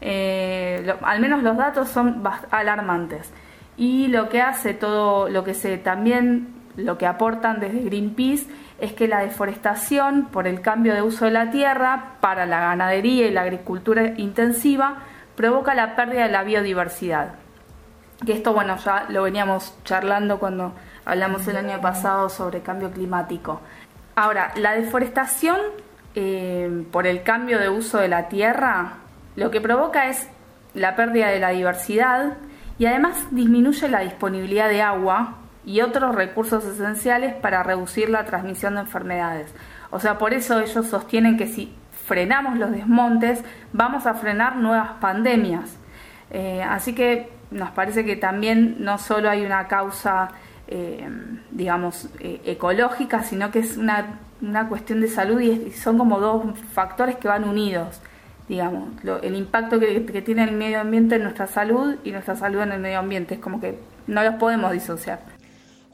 Eh, 0.00 0.92
al 1.00 1.20
menos 1.20 1.44
los 1.44 1.56
datos 1.56 1.90
son 1.90 2.24
alarmantes. 2.50 3.30
Y 3.76 4.08
lo 4.08 4.28
que 4.28 4.42
hace 4.42 4.74
todo, 4.74 5.28
lo 5.28 5.44
que 5.44 5.54
se 5.54 5.78
también, 5.78 6.48
lo 6.74 6.98
que 6.98 7.06
aportan 7.06 7.60
desde 7.60 7.82
Greenpeace 7.82 8.46
es 8.80 8.92
que 8.92 9.08
la 9.08 9.20
deforestación 9.20 10.26
por 10.26 10.46
el 10.46 10.60
cambio 10.60 10.94
de 10.94 11.02
uso 11.02 11.24
de 11.24 11.32
la 11.32 11.50
tierra 11.50 12.16
para 12.20 12.46
la 12.46 12.60
ganadería 12.60 13.26
y 13.26 13.30
la 13.30 13.42
agricultura 13.42 14.14
intensiva 14.16 14.98
provoca 15.36 15.74
la 15.74 15.96
pérdida 15.96 16.24
de 16.24 16.32
la 16.32 16.42
biodiversidad. 16.42 17.34
Que 18.24 18.32
esto, 18.32 18.52
bueno, 18.52 18.76
ya 18.76 19.06
lo 19.08 19.22
veníamos 19.22 19.76
charlando 19.84 20.38
cuando 20.38 20.72
hablamos 21.04 21.46
el 21.48 21.56
año 21.56 21.80
pasado 21.80 22.28
sobre 22.28 22.60
cambio 22.60 22.90
climático. 22.90 23.60
Ahora, 24.16 24.52
la 24.56 24.72
deforestación 24.72 25.58
eh, 26.14 26.84
por 26.90 27.06
el 27.06 27.22
cambio 27.22 27.58
de 27.58 27.68
uso 27.68 27.98
de 27.98 28.08
la 28.08 28.28
tierra 28.28 28.94
lo 29.36 29.52
que 29.52 29.60
provoca 29.60 30.08
es 30.08 30.28
la 30.74 30.96
pérdida 30.96 31.28
de 31.28 31.38
la 31.38 31.50
diversidad 31.50 32.38
y 32.78 32.86
además 32.86 33.28
disminuye 33.30 33.88
la 33.88 34.00
disponibilidad 34.00 34.68
de 34.68 34.82
agua 34.82 35.36
y 35.64 35.80
otros 35.80 36.14
recursos 36.14 36.64
esenciales 36.64 37.34
para 37.34 37.62
reducir 37.62 38.08
la 38.08 38.24
transmisión 38.24 38.74
de 38.74 38.80
enfermedades. 38.80 39.52
O 39.90 40.00
sea, 40.00 40.18
por 40.18 40.34
eso 40.34 40.60
ellos 40.60 40.86
sostienen 40.86 41.36
que 41.36 41.46
si 41.46 41.72
frenamos 42.06 42.58
los 42.58 42.70
desmontes, 42.70 43.44
vamos 43.72 44.06
a 44.06 44.14
frenar 44.14 44.56
nuevas 44.56 44.92
pandemias. 45.00 45.76
Eh, 46.30 46.62
así 46.62 46.94
que 46.94 47.30
nos 47.50 47.70
parece 47.70 48.04
que 48.04 48.16
también 48.16 48.76
no 48.80 48.98
solo 48.98 49.30
hay 49.30 49.44
una 49.44 49.68
causa, 49.68 50.30
eh, 50.66 51.08
digamos, 51.50 52.08
eh, 52.20 52.40
ecológica, 52.44 53.22
sino 53.22 53.50
que 53.50 53.60
es 53.60 53.76
una, 53.76 54.20
una 54.40 54.68
cuestión 54.68 55.00
de 55.00 55.08
salud 55.08 55.40
y, 55.40 55.70
son 55.72 55.98
como 55.98 56.20
dos 56.20 56.58
factores 56.72 57.16
que 57.16 57.28
van 57.28 57.44
unidos. 57.44 58.00
Digamos, 58.48 58.88
el 59.22 59.34
impacto 59.34 59.78
que 59.78 60.22
tiene 60.24 60.44
el 60.44 60.52
medio 60.52 60.80
ambiente 60.80 61.16
en 61.16 61.24
nuestra 61.24 61.46
salud 61.46 61.96
y 62.02 62.12
nuestra 62.12 62.34
salud 62.34 62.62
en 62.62 62.72
el 62.72 62.80
medio 62.80 62.98
ambiente. 62.98 63.34
Es 63.34 63.40
como 63.40 63.60
que 63.60 63.78
no 64.06 64.22
los 64.22 64.36
podemos 64.36 64.72
disociar. 64.72 65.20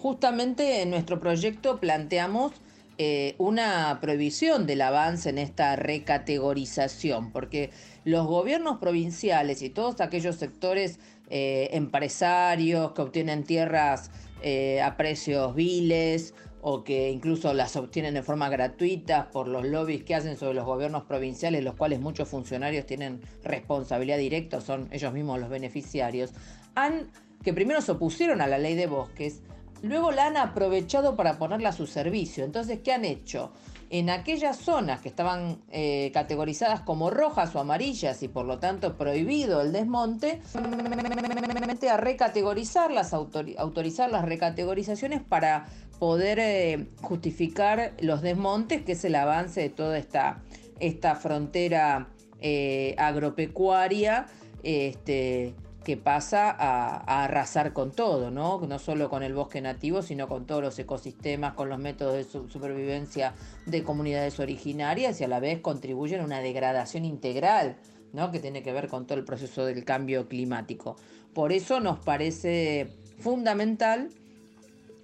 Justamente 0.05 0.83
en 0.83 0.91
nuestro 0.91 1.19
proyecto 1.19 1.81
planteamos 1.81 2.53
eh, 2.99 3.35
una 3.39 4.01
prohibición 4.03 4.67
del 4.67 4.83
avance 4.83 5.31
en 5.31 5.39
esta 5.39 5.77
recategorización, 5.77 7.33
porque 7.33 7.71
los 8.05 8.27
gobiernos 8.27 8.77
provinciales 8.77 9.63
y 9.63 9.71
todos 9.71 10.03
aquellos 10.03 10.37
sectores 10.37 10.99
eh, 11.31 11.71
empresarios 11.73 12.93
que 12.93 13.01
obtienen 13.01 13.45
tierras 13.45 14.11
eh, 14.43 14.83
a 14.83 14.99
precios 14.99 15.55
viles 15.55 16.35
o 16.61 16.85
que 16.85 17.11
incluso 17.11 17.55
las 17.55 17.75
obtienen 17.75 18.13
de 18.13 18.23
forma 18.23 18.51
gratuita 18.51 19.31
por 19.31 19.49
los 19.49 19.65
lobbies 19.65 20.05
que 20.05 20.15
hacen 20.15 20.37
sobre 20.37 20.53
los 20.53 20.67
gobiernos 20.67 21.05
provinciales, 21.05 21.65
los 21.65 21.77
cuales 21.77 21.99
muchos 21.99 22.29
funcionarios 22.29 22.85
tienen 22.85 23.23
responsabilidad 23.43 24.19
directa, 24.19 24.61
son 24.61 24.87
ellos 24.93 25.15
mismos 25.15 25.41
los 25.41 25.49
beneficiarios, 25.49 26.35
han 26.75 27.11
que 27.43 27.53
primero 27.53 27.81
se 27.83 27.93
opusieron 27.93 28.41
a 28.41 28.47
la 28.47 28.59
ley 28.59 28.75
de 28.75 28.87
bosques, 28.87 29.43
luego 29.83 30.13
la 30.13 30.27
han 30.27 30.37
aprovechado 30.37 31.17
para 31.17 31.39
ponerla 31.39 31.71
a 31.71 31.73
su 31.73 31.87
servicio. 31.87 32.45
Entonces, 32.45 32.81
¿qué 32.83 32.93
han 32.93 33.05
hecho? 33.05 33.53
En 33.91 34.11
aquellas 34.11 34.57
zonas 34.57 35.01
que 35.01 35.09
estaban 35.09 35.63
eh, 35.71 36.11
categorizadas 36.13 36.81
como 36.81 37.11
rojas 37.11 37.55
o 37.55 37.61
amarillas 37.61 38.23
y 38.23 38.29
por 38.29 38.45
lo 38.45 38.59
tanto 38.59 38.97
prohibido 38.97 39.61
el 39.61 39.73
desmonte, 39.73 40.41
a 41.91 41.97
recategorizarlas, 41.97 43.13
autorizar 43.15 44.11
las 44.11 44.25
recategorizaciones 44.25 45.23
para 45.23 45.67
poder 45.99 46.39
eh, 46.41 46.89
justificar 47.03 47.93
los 48.01 48.23
desmontes, 48.23 48.83
que 48.83 48.93
es 48.93 49.05
el 49.05 49.15
avance 49.15 49.61
de 49.61 49.69
toda 49.69 49.99
esta, 49.99 50.43
esta 50.81 51.15
frontera 51.15 52.09
eh, 52.41 52.95
agropecuaria. 52.99 54.27
Este, 54.63 55.55
que 55.85 55.97
pasa 55.97 56.51
a, 56.51 57.25
arrasar 57.25 57.73
con 57.73 57.93
todo, 57.93 58.31
¿no? 58.31 58.61
No 58.67 58.79
solo 58.79 59.09
con 59.11 59.23
el 59.23 59.35
bosque 59.35 59.61
nativo, 59.61 60.03
sino 60.03 60.27
con 60.27 60.47
todos 60.47 60.63
los 60.63 60.79
ecosistemas, 60.79 61.53
con 61.55 61.69
los 61.69 61.79
métodos 61.79 62.15
de 62.15 62.25
supervivencia 62.25 63.35
de 63.67 63.85
comunidades 63.85 64.41
originarias 64.41 65.21
y 65.21 65.25
a 65.25 65.29
la 65.29 65.41
vez 65.41 65.61
contribuyen 65.61 66.21
a 66.21 66.25
una 66.25 66.41
degradación 66.41 67.05
integral, 67.05 67.77
¿no? 68.13 68.33
Que 68.33 68.41
tiene 68.41 68.63
que 68.63 68.73
ver 68.73 68.89
con 68.89 69.07
todo 69.07 69.19
el 69.19 69.25
proceso 69.25 69.67
del 69.67 69.85
cambio 69.85 70.27
climático. 70.27 70.97
Por 71.35 71.53
eso 71.53 71.81
nos 71.81 71.99
parece 71.99 72.89
fundamental 73.19 74.09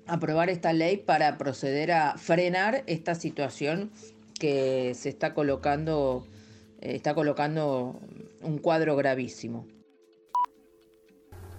aprobar 0.07 0.49
esta 0.49 0.73
ley 0.73 0.97
para 0.97 1.37
proceder 1.39 1.93
a 1.93 2.17
frenar 2.17 2.83
esta 2.87 3.15
situación 3.15 3.91
que 4.41 4.95
se 4.95 5.11
está 5.11 5.35
colocando, 5.35 6.27
eh, 6.81 6.97
está 6.97 7.15
colocando 7.15 8.01
un 8.43 8.59
cuadro 8.59 8.97
gravísimo 8.97 9.67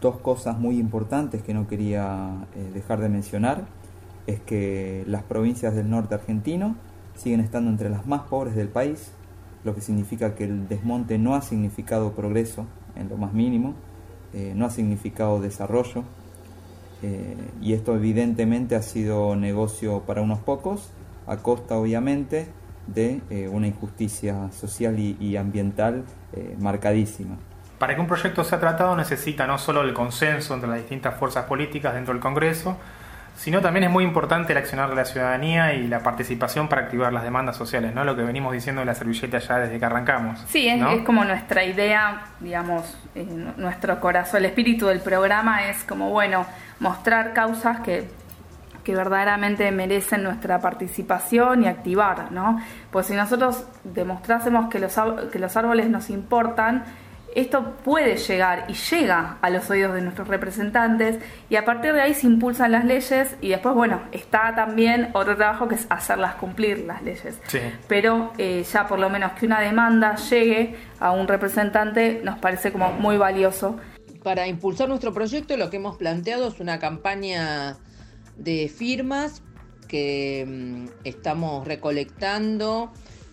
dos 0.02 0.18
cosas 0.18 0.58
muy 0.58 0.80
importantes 0.80 1.44
que 1.44 1.54
no 1.54 1.68
quería 1.68 2.48
eh, 2.56 2.72
dejar 2.74 3.00
de 3.00 3.08
mencionar 3.08 3.66
es 4.28 4.40
que 4.40 5.04
las 5.08 5.24
provincias 5.24 5.76
del 5.76 5.90
norte 5.90 6.16
argentino 6.16 6.76
siguen 7.16 7.40
estando 7.40 7.70
entre 7.70 7.90
las 7.90 8.08
más 8.08 8.24
pobres 8.24 8.56
del 8.56 8.68
país, 8.68 9.12
lo 9.64 9.76
que 9.76 9.82
significa 9.82 10.36
que 10.36 10.46
el 10.46 10.68
desmonte 10.68 11.18
no 11.18 11.36
ha 11.36 11.42
significado 11.42 12.14
progreso 12.14 12.66
en 12.96 13.10
lo 13.10 13.18
más 13.18 13.34
mínimo, 13.34 13.76
eh, 14.34 14.54
no 14.56 14.66
ha 14.66 14.72
significado 14.72 15.40
desarrollo, 15.40 16.04
eh, 17.04 17.36
y 17.62 17.74
esto 17.74 17.96
evidentemente 17.96 18.76
ha 18.76 18.82
sido 18.82 19.36
negocio 19.36 20.02
para 20.02 20.22
unos 20.22 20.40
pocos, 20.40 20.90
a 21.28 21.38
costa 21.38 21.78
obviamente 21.78 22.48
de 22.88 23.22
una 23.54 23.68
injusticia 23.68 24.52
social 24.52 25.00
y 25.00 25.38
ambiental 25.38 26.04
marcadísima. 26.60 27.38
Para 27.82 27.96
que 27.96 28.02
un 28.02 28.06
proyecto 28.06 28.44
sea 28.44 28.60
tratado 28.60 28.96
necesita 28.96 29.48
no 29.48 29.58
solo 29.58 29.82
el 29.82 29.92
consenso 29.92 30.54
entre 30.54 30.70
las 30.70 30.78
distintas 30.78 31.16
fuerzas 31.16 31.46
políticas 31.46 31.96
dentro 31.96 32.14
del 32.14 32.22
Congreso, 32.22 32.78
sino 33.36 33.60
también 33.60 33.86
es 33.86 33.90
muy 33.90 34.04
importante 34.04 34.52
el 34.52 34.60
accionar 34.60 34.88
de 34.92 34.96
la 34.98 35.04
ciudadanía 35.04 35.74
y 35.74 35.88
la 35.88 36.02
participación 36.02 36.68
para 36.68 36.84
activar 36.84 37.12
las 37.12 37.24
demandas 37.24 37.58
sociales, 37.58 37.96
¿no? 37.96 38.04
Lo 38.04 38.16
que 38.16 38.22
venimos 38.22 38.54
diciendo 38.54 38.82
en 38.82 38.88
la 38.88 38.94
servilleta 38.94 39.40
ya 39.40 39.58
desde 39.58 39.80
que 39.80 39.86
arrancamos. 39.86 40.46
Sí, 40.50 40.68
es, 40.68 40.80
es 40.80 41.04
como 41.04 41.26
nuestra 41.26 41.64
idea, 41.64 42.22
digamos, 42.40 42.96
nuestro 43.58 44.00
corazón, 44.00 44.42
el 44.42 44.46
espíritu 44.46 44.86
del 44.86 45.00
programa 45.00 45.68
es 45.68 45.84
como, 45.84 46.12
bueno, 46.12 46.46
mostrar 46.80 47.34
causas 47.34 47.80
que 47.80 48.08
que 48.84 48.96
verdaderamente 48.96 49.72
merecen 49.72 50.24
nuestra 50.24 50.60
participación 50.60 51.64
y 51.64 51.68
activar, 51.68 52.32
¿no? 52.32 52.60
Pues 52.92 53.06
si 53.06 53.14
nosotros 53.14 53.66
demostrásemos 53.84 54.70
que 54.70 54.80
los, 54.80 55.00
que 55.32 55.38
los 55.38 55.56
árboles 55.56 55.88
nos 55.88 56.10
importan, 56.10 56.84
esto 57.36 57.76
puede 57.84 58.18
llegar 58.18 58.66
y 58.68 58.74
llega 58.74 59.38
a 59.42 59.50
los 59.50 59.70
oídos 59.70 59.94
de 59.94 60.02
nuestros 60.02 60.28
representantes 60.28 61.20
y 61.50 61.56
a 61.56 61.66
partir 61.66 61.94
de 61.94 62.02
ahí 62.02 62.14
se 62.14 62.28
impulsan 62.28 62.72
las 62.72 62.86
leyes 62.86 63.36
y 63.42 63.50
después, 63.50 63.76
bueno, 63.76 64.02
está 64.12 64.54
también 64.56 65.10
otro 65.14 65.36
trabajo 65.36 65.68
que 65.68 65.76
es 65.76 65.88
hacerlas 65.90 66.36
cumplir 66.36 66.80
las 66.80 67.02
leyes. 67.04 67.40
Pero 67.88 68.34
eh, 68.38 68.64
ya 68.72 68.88
por 68.88 69.00
lo 69.00 69.10
menos 69.10 69.34
que 69.34 69.46
una 69.46 69.60
demanda 69.62 70.16
llegue 70.16 70.76
a 71.00 71.12
un 71.12 71.28
representante 71.28 72.22
nos 72.24 72.40
parece 72.40 72.72
como 72.72 72.92
muy 72.94 73.18
valioso. 73.18 73.78
Para 74.24 74.48
impulsar 74.48 74.88
nuestro 74.88 75.14
proyecto 75.14 75.58
lo 75.58 75.70
que 75.70 75.78
hemos 75.78 75.98
planteado 75.98 76.48
es 76.48 76.60
una 76.60 76.80
campaña 76.80 77.78
de 78.38 78.70
firmas 78.70 79.42
que 79.88 80.46
mm, 80.48 80.86
estamos 81.04 81.68
recolectando 81.68 82.92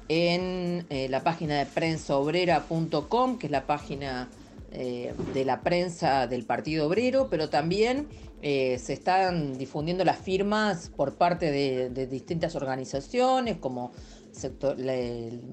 en 0.09 0.87
eh, 0.89 1.09
la 1.09 1.23
página 1.23 1.59
de 1.59 1.67
prensaobrera.com, 1.67 3.39
que 3.39 3.47
es 3.47 3.51
la 3.51 3.67
página 3.67 4.29
eh, 4.73 5.15
de 5.35 5.45
la 5.45 5.61
prensa 5.61 6.27
del 6.27 6.45
Partido 6.45 6.87
Obrero, 6.87 7.29
pero 7.31 7.51
también 7.51 8.09
eh, 8.41 8.79
se 8.79 8.95
están 8.95 9.59
difundiendo 9.59 10.05
las 10.05 10.19
firmas 10.19 10.91
por 10.95 11.17
parte 11.17 11.51
de, 11.51 12.07
distintas 12.07 12.55
organizaciones 12.55 13.59
como 13.59 13.93
la, 14.77 14.95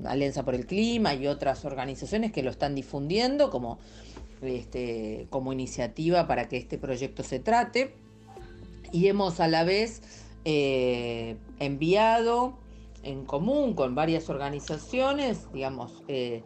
Alianza 0.09 0.43
por 0.43 0.55
el 0.55 0.65
Clima 0.65 1.13
y 1.13 1.27
otras 1.27 1.65
organizaciones 1.65 2.31
que 2.31 2.43
lo 2.43 2.51
están 2.51 2.75
difundiendo 2.75 3.49
como, 3.49 3.79
este, 4.41 5.27
como 5.29 5.51
iniciativa 5.51 6.27
para 6.27 6.47
que 6.47 6.57
este 6.57 6.77
proyecto 6.77 7.23
se 7.23 7.39
trate. 7.39 7.93
Y 8.91 9.07
hemos 9.07 9.39
a 9.39 9.47
la 9.47 9.63
vez 9.63 10.01
enviado 11.59 12.59
en 13.05 13.23
común 13.23 13.75
con 13.75 13.95
varias 13.95 14.29
organizaciones, 14.29 15.47
digamos, 15.53 16.03
eh, 16.07 16.43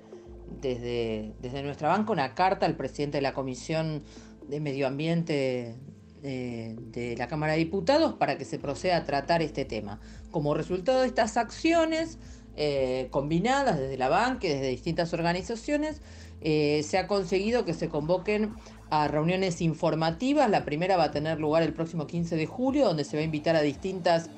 desde, 0.61 1.33
desde 1.41 1.63
nuestra 1.63 1.89
banca, 1.89 2.11
una 2.11 2.35
carta 2.35 2.65
al 2.65 2.75
presidente 2.75 3.17
de 3.17 3.21
la 3.21 3.33
Comisión 3.33 4.03
de 4.47 4.59
Medio 4.59 4.87
Ambiente 4.87 5.75
eh, 6.21 6.75
de 6.77 7.15
la 7.15 7.27
Cámara 7.27 7.53
de 7.53 7.59
Diputados 7.59 8.13
para 8.13 8.37
que 8.37 8.45
se 8.45 8.59
proceda 8.59 8.97
a 8.97 9.05
tratar 9.05 9.41
este 9.41 9.63
tema. 9.63 10.01
Como 10.31 10.53
resultado 10.53 11.01
de 11.01 11.07
estas 11.07 11.37
acciones 11.37 12.19
eh, 12.57 13.07
combinadas 13.09 13.79
desde 13.79 13.97
la 13.97 14.09
banca 14.09 14.47
y 14.47 14.49
desde 14.49 14.67
distintas 14.67 15.13
organizaciones, 15.13 16.01
se 16.41 16.97
ha 16.97 17.05
conseguido 17.07 17.65
que 17.65 17.73
se 17.73 17.89
convoquen 17.89 18.53
a 18.89 19.09
reuniones 19.09 19.59
informativas. 19.61 20.49
La 20.49 20.63
primera 20.63 20.95
va 20.95 21.05
a 21.05 21.11
tener 21.11 21.37
lugar 21.39 21.63
el 21.63 21.73
próximo 21.73 22.07
15 22.07 22.37
de 22.37 22.45
julio, 22.45 22.85
donde 22.85 23.03
se 23.03 23.17
va 23.17 23.21
a 23.21 23.25
invitar 23.25 23.57
a 23.57 23.61
distintas 23.61 24.29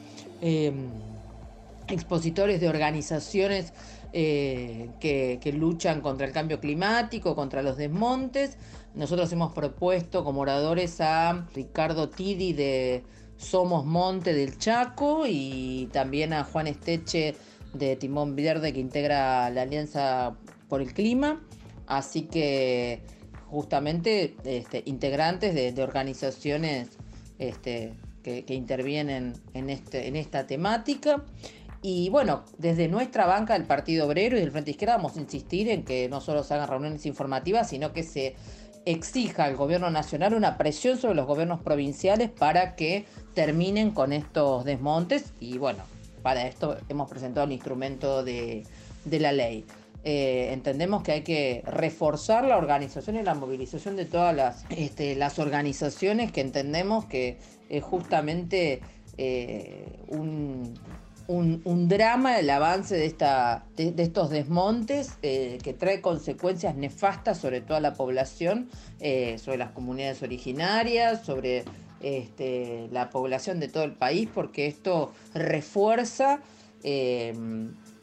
expositores 1.87 2.61
de 2.61 2.69
organizaciones 2.69 3.73
eh, 4.13 4.89
que, 4.99 5.53
luchan 5.53 6.01
contra 6.01 6.27
el 6.27 6.33
cambio 6.33 6.59
climático, 6.59 7.35
contra 7.35 7.61
los 7.61 7.77
desmontes. 7.77 8.57
Nosotros 8.93 9.31
hemos 9.31 9.53
propuesto 9.53 10.23
como 10.23 10.41
oradores 10.41 10.99
a 10.99 11.47
Ricardo 11.55 12.09
Tidi 12.09 12.51
de 12.51 13.03
Somos 13.37 13.85
Monte 13.85 14.33
del 14.33 14.57
Chaco 14.57 15.23
y 15.27 15.89
también 15.93 16.33
a 16.33 16.43
Juan 16.43 16.67
Esteche 16.67 17.35
de 17.73 17.95
Timón 17.95 18.35
Verde 18.35 18.73
que 18.73 18.81
integra 18.81 19.49
la 19.49 19.61
Alianza 19.61 20.35
por 20.67 20.81
el 20.81 20.93
Clima. 20.93 21.41
Así 21.87 22.23
que 22.23 23.01
justamente 23.47 24.35
este, 24.43 24.83
integrantes 24.85 25.53
de, 25.53 25.83
organizaciones 25.83 26.89
este, 27.39 27.93
que, 28.23 28.45
intervienen 28.49 29.33
en, 29.53 29.69
este, 29.69 30.07
en 30.07 30.15
esta 30.15 30.47
temática. 30.47 31.23
Y 31.83 32.09
bueno, 32.09 32.43
desde 32.57 32.87
nuestra 32.87 33.25
banca 33.25 33.53
del 33.53 33.65
Partido 33.65 34.05
Obrero 34.05 34.37
y 34.37 34.41
del 34.41 34.51
Frente 34.51 34.71
Izquierda 34.71 34.97
vamos 34.97 35.17
a 35.17 35.21
insistir 35.21 35.67
en 35.69 35.83
que 35.83 36.07
no 36.09 36.21
solo 36.21 36.43
se 36.43 36.53
hagan 36.53 36.69
reuniones 36.69 37.05
informativas, 37.07 37.69
sino 37.69 37.91
que 37.91 38.03
se 38.03 38.35
exija 38.85 39.45
al 39.45 39.55
gobierno 39.55 39.89
nacional 39.89 40.33
una 40.35 40.57
presión 40.57 40.97
sobre 40.97 41.15
los 41.15 41.25
gobiernos 41.25 41.61
provinciales 41.61 42.29
para 42.29 42.75
que 42.75 43.05
terminen 43.33 43.91
con 43.91 44.13
estos 44.13 44.63
desmontes. 44.63 45.33
Y 45.39 45.57
bueno, 45.57 45.83
para 46.21 46.47
esto 46.47 46.77
hemos 46.87 47.09
presentado 47.09 47.45
el 47.45 47.53
instrumento 47.53 48.23
de, 48.23 48.63
la 49.05 49.31
ley. 49.31 49.65
Eh, 50.03 50.49
entendemos 50.51 51.01
que 51.01 51.11
hay 51.11 51.21
que 51.21 51.63
reforzar 51.65 52.43
la 52.45 52.57
organización 52.57 53.15
y 53.17 53.23
la 53.23 53.35
movilización 53.35 53.95
de 53.95 54.05
todas 54.05 54.35
las, 54.35 54.65
este, 54.69 55.15
las 55.15 55.39
organizaciones 55.39 56.31
que 56.31 56.41
entendemos 56.41 57.05
que 57.05 57.37
es 57.69 57.83
justamente 57.83 58.81
eh, 59.17 59.99
un, 60.07 60.73
un, 61.27 61.87
drama 61.87 62.39
el 62.39 62.49
avance 62.49 62.95
de, 62.95 63.05
esta, 63.05 63.65
de, 63.75 63.93
estos 63.97 64.29
desmontes 64.29 65.17
eh, 65.21 65.57
que 65.63 65.73
trae 65.73 66.01
consecuencias 66.01 66.75
nefastas 66.75 67.37
sobre 67.37 67.61
toda 67.61 67.79
la 67.79 67.93
población, 67.93 68.69
eh, 68.99 69.37
sobre 69.37 69.57
las 69.57 69.71
comunidades 69.71 70.21
originarias, 70.23 71.25
sobre 71.25 71.63
este, 72.01 72.87
la 72.91 73.09
población 73.09 73.59
de 73.59 73.67
todo 73.67 73.83
el 73.83 73.93
país, 73.93 74.29
porque 74.33 74.67
esto 74.67 75.11
refuerza, 75.33 76.39
eh, 76.83 77.33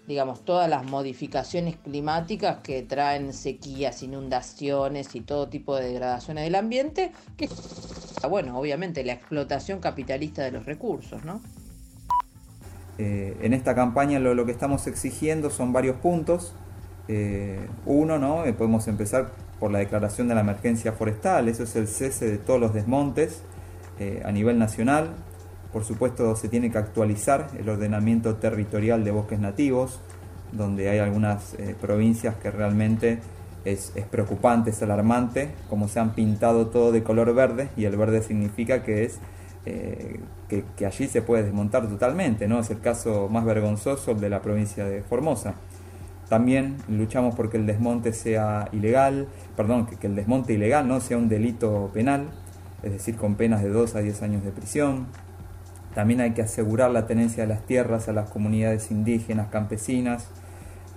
digamos, 0.06 0.44
todas 0.44 0.70
las 0.70 0.84
modificaciones 0.84 1.76
climáticas 1.76 2.58
que 2.62 2.82
traen 2.82 3.32
sequías, 3.32 4.02
inundaciones 4.02 5.14
y 5.14 5.20
todo 5.20 5.48
tipo 5.48 5.76
de 5.76 5.88
degradaciones 5.88 6.44
del 6.44 6.54
ambiente, 6.54 7.12
que, 7.36 7.48
bueno, 8.28 8.58
obviamente 8.58 9.04
la 9.04 9.12
explotación 9.12 9.80
capitalista 9.80 10.42
de 10.42 10.52
los 10.52 10.64
recursos, 10.64 11.24
¿no? 11.24 11.42
Eh, 12.98 13.36
en 13.42 13.54
esta 13.54 13.76
campaña 13.76 14.18
lo, 14.18 14.44
que 14.44 14.52
estamos 14.52 14.86
exigiendo 14.86 15.50
son 15.50 15.72
varios 15.72 15.96
puntos. 15.96 16.54
Eh, 17.06 17.58
uno, 17.86 18.18
¿no? 18.18 18.44
Eh, 18.44 18.52
podemos 18.52 18.88
empezar 18.88 19.30
por 19.60 19.70
la 19.70 19.78
declaración 19.78 20.28
de 20.28 20.34
la 20.34 20.40
emergencia 20.42 20.92
forestal, 20.92 21.48
eso 21.48 21.64
es 21.64 21.74
el 21.74 21.88
cese 21.88 22.30
de 22.30 22.38
todos 22.38 22.60
los 22.60 22.74
desmontes 22.74 23.42
a 24.24 24.30
nivel 24.30 24.56
nacional. 24.56 25.10
Por 25.72 25.84
supuesto 25.84 26.36
se 26.36 26.48
tiene 26.48 26.70
que 26.70 26.78
actualizar 26.78 27.48
el 27.58 27.68
ordenamiento 27.68 28.36
territorial 28.36 29.02
de 29.02 29.10
bosques 29.10 29.40
nativos, 29.40 29.98
donde 30.52 30.88
hay 30.88 31.00
algunas 31.00 31.56
provincias 31.80 32.36
que 32.36 32.52
realmente 32.52 33.18
es, 33.64 33.92
preocupante, 34.10 34.70
es 34.70 34.82
alarmante, 34.82 35.50
como 35.68 35.88
se 35.88 35.98
han 35.98 36.14
pintado 36.14 36.68
todo 36.68 36.92
de 36.92 37.02
color 37.02 37.34
verde, 37.34 37.70
y 37.76 37.84
el 37.84 37.96
verde 37.96 38.22
significa 38.22 38.82
que 38.82 39.04
es 39.04 39.18
eh, 39.68 40.20
que, 40.76 40.86
allí 40.86 41.08
se 41.08 41.20
puede 41.20 41.42
desmontar 41.42 41.86
totalmente, 41.88 42.48
¿no? 42.48 42.60
Es 42.60 42.70
el 42.70 42.80
caso 42.80 43.28
más 43.28 43.44
vergonzoso 43.44 44.14
de 44.14 44.30
la 44.30 44.40
provincia 44.40 44.86
de 44.86 45.02
Formosa. 45.02 45.54
También 46.30 46.76
luchamos 46.88 47.34
porque 47.34 47.58
el 47.58 47.66
desmonte 47.66 48.14
sea 48.14 48.68
ilegal, 48.72 49.28
perdón, 49.56 49.86
que, 49.86 50.06
el 50.06 50.16
desmonte 50.16 50.54
ilegal 50.54 50.88
no 50.88 51.00
sea 51.00 51.18
un 51.18 51.28
delito 51.28 51.90
penal, 51.92 52.28
es 52.82 52.92
decir, 52.92 53.16
con 53.16 53.34
penas 53.34 53.62
de 53.62 53.68
2 53.68 53.94
a 53.96 54.00
10 54.00 54.22
años 54.22 54.42
de 54.42 54.52
prisión. 54.52 55.06
También 55.94 56.22
hay 56.22 56.30
que 56.30 56.40
asegurar 56.40 56.90
la 56.90 57.06
tenencia 57.06 57.42
de 57.42 57.48
las 57.48 57.66
tierras 57.66 58.08
a 58.08 58.12
las 58.14 58.30
comunidades 58.30 58.90
indígenas, 58.90 59.48
campesinas, 59.48 60.28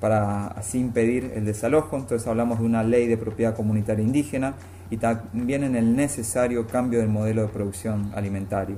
para 0.02 0.48
así 0.48 0.80
impedir 0.80 1.32
el 1.36 1.46
desalojo. 1.46 1.96
Entonces 1.96 2.28
hablamos 2.28 2.60
de 2.60 2.66
una 2.66 2.84
ley 2.84 3.08
de 3.08 3.16
propiedad 3.16 3.56
comunitaria 3.56 4.04
indígena 4.04 4.56
y 4.90 4.98
también 4.98 5.64
en 5.64 5.78
el 5.78 5.96
necesario 5.96 6.68
cambio 6.68 7.00
del 7.00 7.08
modelo 7.08 7.44
de 7.44 7.48
producción 7.48 8.12
alimentario. 8.14 8.76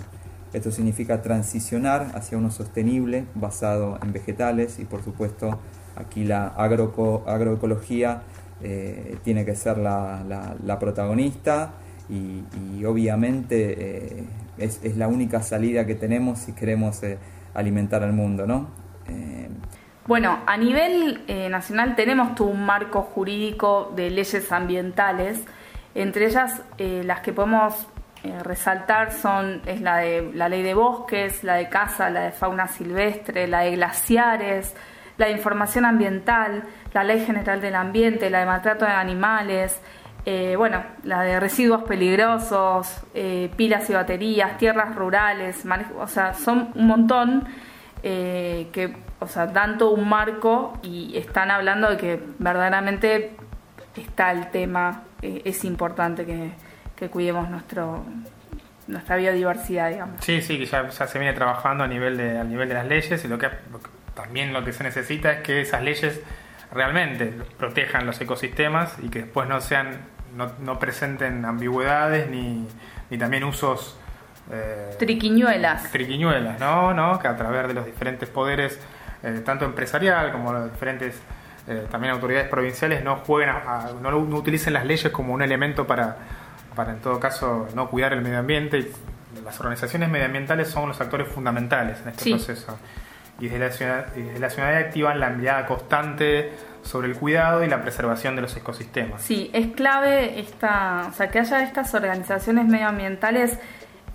Esto 0.52 0.70
significa 0.70 1.24
transicionar 1.24 2.12
hacia 2.14 2.38
uno 2.38 2.52
sostenible 2.52 3.26
basado 3.34 3.98
en 4.04 4.14
vegetales 4.14 4.78
y 4.78 4.86
por 4.86 5.04
supuesto 5.04 5.58
aquí 5.96 6.26
la 6.26 6.48
agroecología 6.48 8.22
eh, 8.62 9.18
tiene 9.24 9.46
que 9.46 9.56
ser 9.56 9.78
la, 9.78 10.78
protagonista 10.80 11.74
y, 12.10 12.84
obviamente 12.86 14.20
eh, 14.20 14.24
es, 14.58 14.98
la 14.98 15.08
única 15.08 15.42
salida 15.42 15.86
que 15.88 15.96
tenemos 15.96 16.40
si 16.40 16.52
queremos 16.52 17.02
eh, 17.02 17.18
alimentar 17.54 18.04
al 18.04 18.14
mundo. 18.14 18.46
¿no? 18.46 18.68
Bueno, 20.06 20.40
a 20.46 20.58
nivel 20.58 21.24
nacional 21.50 21.96
tenemos 21.96 22.36
todo 22.36 22.50
un 22.50 22.66
marco 22.66 23.04
jurídico 23.04 23.92
de 23.96 24.10
leyes 24.10 24.52
ambientales. 24.52 25.42
Entre 25.96 26.26
ellas, 26.26 26.62
eh, 26.78 27.04
las 27.06 27.22
que 27.22 27.32
podemos 27.32 27.88
eh, 28.24 28.38
resaltar 28.44 29.14
son 29.14 29.62
es 29.66 29.80
la 29.80 29.98
de 29.98 30.32
la 30.34 30.50
ley 30.50 30.62
de 30.62 30.74
bosques, 30.74 31.44
la 31.44 31.56
de 31.56 31.70
caza, 31.70 32.10
la 32.10 32.22
de 32.22 32.32
fauna 32.32 32.68
silvestre, 32.68 33.48
la 33.48 33.62
de 33.62 33.72
glaciares, 33.76 34.76
la 35.18 35.28
de 35.28 35.34
información 35.34 35.86
ambiental, 35.86 36.64
la 36.94 37.04
ley 37.04 37.26
general 37.26 37.62
del 37.62 37.76
ambiente, 37.76 38.30
la 38.30 38.40
de 38.40 38.46
maltrato 38.46 38.86
de 38.86 38.92
animales, 38.92 39.80
Eh, 40.26 40.56
bueno, 40.56 40.82
la 41.04 41.22
de 41.24 41.38
residuos 41.38 41.84
peligrosos, 41.84 43.04
eh, 43.14 43.52
pilas 43.58 43.90
y 43.90 43.94
baterías, 43.94 44.58
tierras 44.58 44.96
rurales, 44.96 45.66
o 46.00 46.08
sea, 46.08 46.34
son 46.34 46.72
un 46.76 46.88
montón 46.88 47.44
eh, 48.04 48.68
que, 48.74 48.96
o 49.20 49.28
sea, 49.28 49.48
dan 49.48 49.78
todo 49.78 49.92
un 49.92 50.08
marco 50.08 50.78
y 50.84 51.18
están 51.18 51.52
hablando 51.52 51.90
de 51.90 51.98
que 51.98 52.20
verdaderamente 52.38 53.32
está 53.96 54.32
el 54.32 54.52
tema, 54.52 55.04
es 55.22 55.64
importante 55.64 56.26
que, 56.26 56.52
cuidemos 57.10 57.50
nuestro 57.50 58.06
nuestra 58.88 59.18
biodiversidad, 59.18 59.90
digamos. 59.90 60.24
Sí, 60.24 60.42
sí, 60.42 60.58
que 60.58 60.66
ya, 60.66 60.90
se 60.90 61.20
viene 61.20 61.34
trabajando 61.34 61.84
a 61.84 61.88
nivel 61.88 62.16
de, 62.16 62.38
a 62.38 62.46
nivel 62.46 62.70
de 62.70 62.76
las 62.76 62.88
leyes 62.88 63.26
y 63.26 63.28
lo 63.28 63.38
que 63.38 63.50
también 64.14 64.54
lo 64.54 64.64
que 64.64 64.72
se 64.72 64.84
necesita 64.84 65.34
es 65.34 65.42
que 65.42 65.60
esas 65.60 65.84
leyes 65.84 66.22
realmente 66.72 67.34
protejan 67.58 68.06
los 68.06 68.22
ecosistemas 68.22 68.96
y 69.04 69.10
que 69.10 69.24
después 69.24 69.50
no 69.50 69.60
sean 69.60 69.98
no, 70.36 70.52
no 70.60 70.80
presenten 70.80 71.44
ambigüedades 71.44 72.30
ni, 72.30 72.68
ni 73.10 73.18
también 73.18 73.44
usos 73.44 73.98
eh, 74.52 74.96
triquiñuelas. 75.00 75.92
Triquiñuelas 75.92 76.60
no 76.60 76.94
no 76.94 77.20
que 77.20 77.28
a 77.28 77.36
través 77.36 77.68
de 77.68 77.74
los 77.74 77.86
diferentes 77.86 78.30
poderes 78.30 78.80
eh, 79.24 79.42
tanto 79.46 79.66
empresarial 79.66 80.32
como 80.32 80.52
los 80.52 80.72
diferentes 80.72 81.22
eh, 81.68 81.88
también 81.90 82.14
autoridades 82.14 82.50
provinciales 82.50 83.04
no 83.04 83.18
jueguen 83.18 83.56
no, 84.02 84.12
no, 84.12 84.38
utilicen 84.38 84.74
las 84.74 84.86
leyes 84.86 85.12
como 85.12 85.34
un 85.34 85.42
elemento 85.42 85.88
para 85.88 86.18
para 86.76 86.92
en 86.92 87.00
todo 87.00 87.20
caso 87.20 87.68
no 87.76 87.90
cuidar 87.90 88.14
el 88.14 88.22
medio 88.22 88.40
ambiente. 88.40 88.92
Las 89.44 89.60
organizaciones 89.60 90.10
medioambientales 90.10 90.70
son 90.70 90.90
los 90.90 91.02
actores 91.02 91.28
fundamentales 91.28 92.00
en 92.02 92.10
este 92.10 92.30
proceso. 92.32 92.78
Y 93.40 93.48
desde 93.48 93.60
la, 93.60 93.72
ciudad, 93.72 94.06
desde 94.08 94.40
la 94.40 94.50
ciudadanía 94.50 94.88
activan 94.88 95.20
la 95.20 95.30
mirada 95.30 95.66
constante 95.66 96.52
sobre 96.84 97.08
el 97.08 97.16
cuidado 97.16 97.64
y 97.64 97.68
la 97.68 97.82
preservación 97.82 98.36
de 98.36 98.44
los 98.44 98.56
ecosistemas. 98.56 99.22
Sí, 99.22 99.50
es 99.54 99.68
clave 99.74 100.40
esta, 100.40 101.08
o 101.10 101.14
sea, 101.14 101.30
que 101.30 101.40
haya 101.40 101.64
estas 101.64 101.94
organizaciones 101.96 102.66
medioambientales 102.66 103.58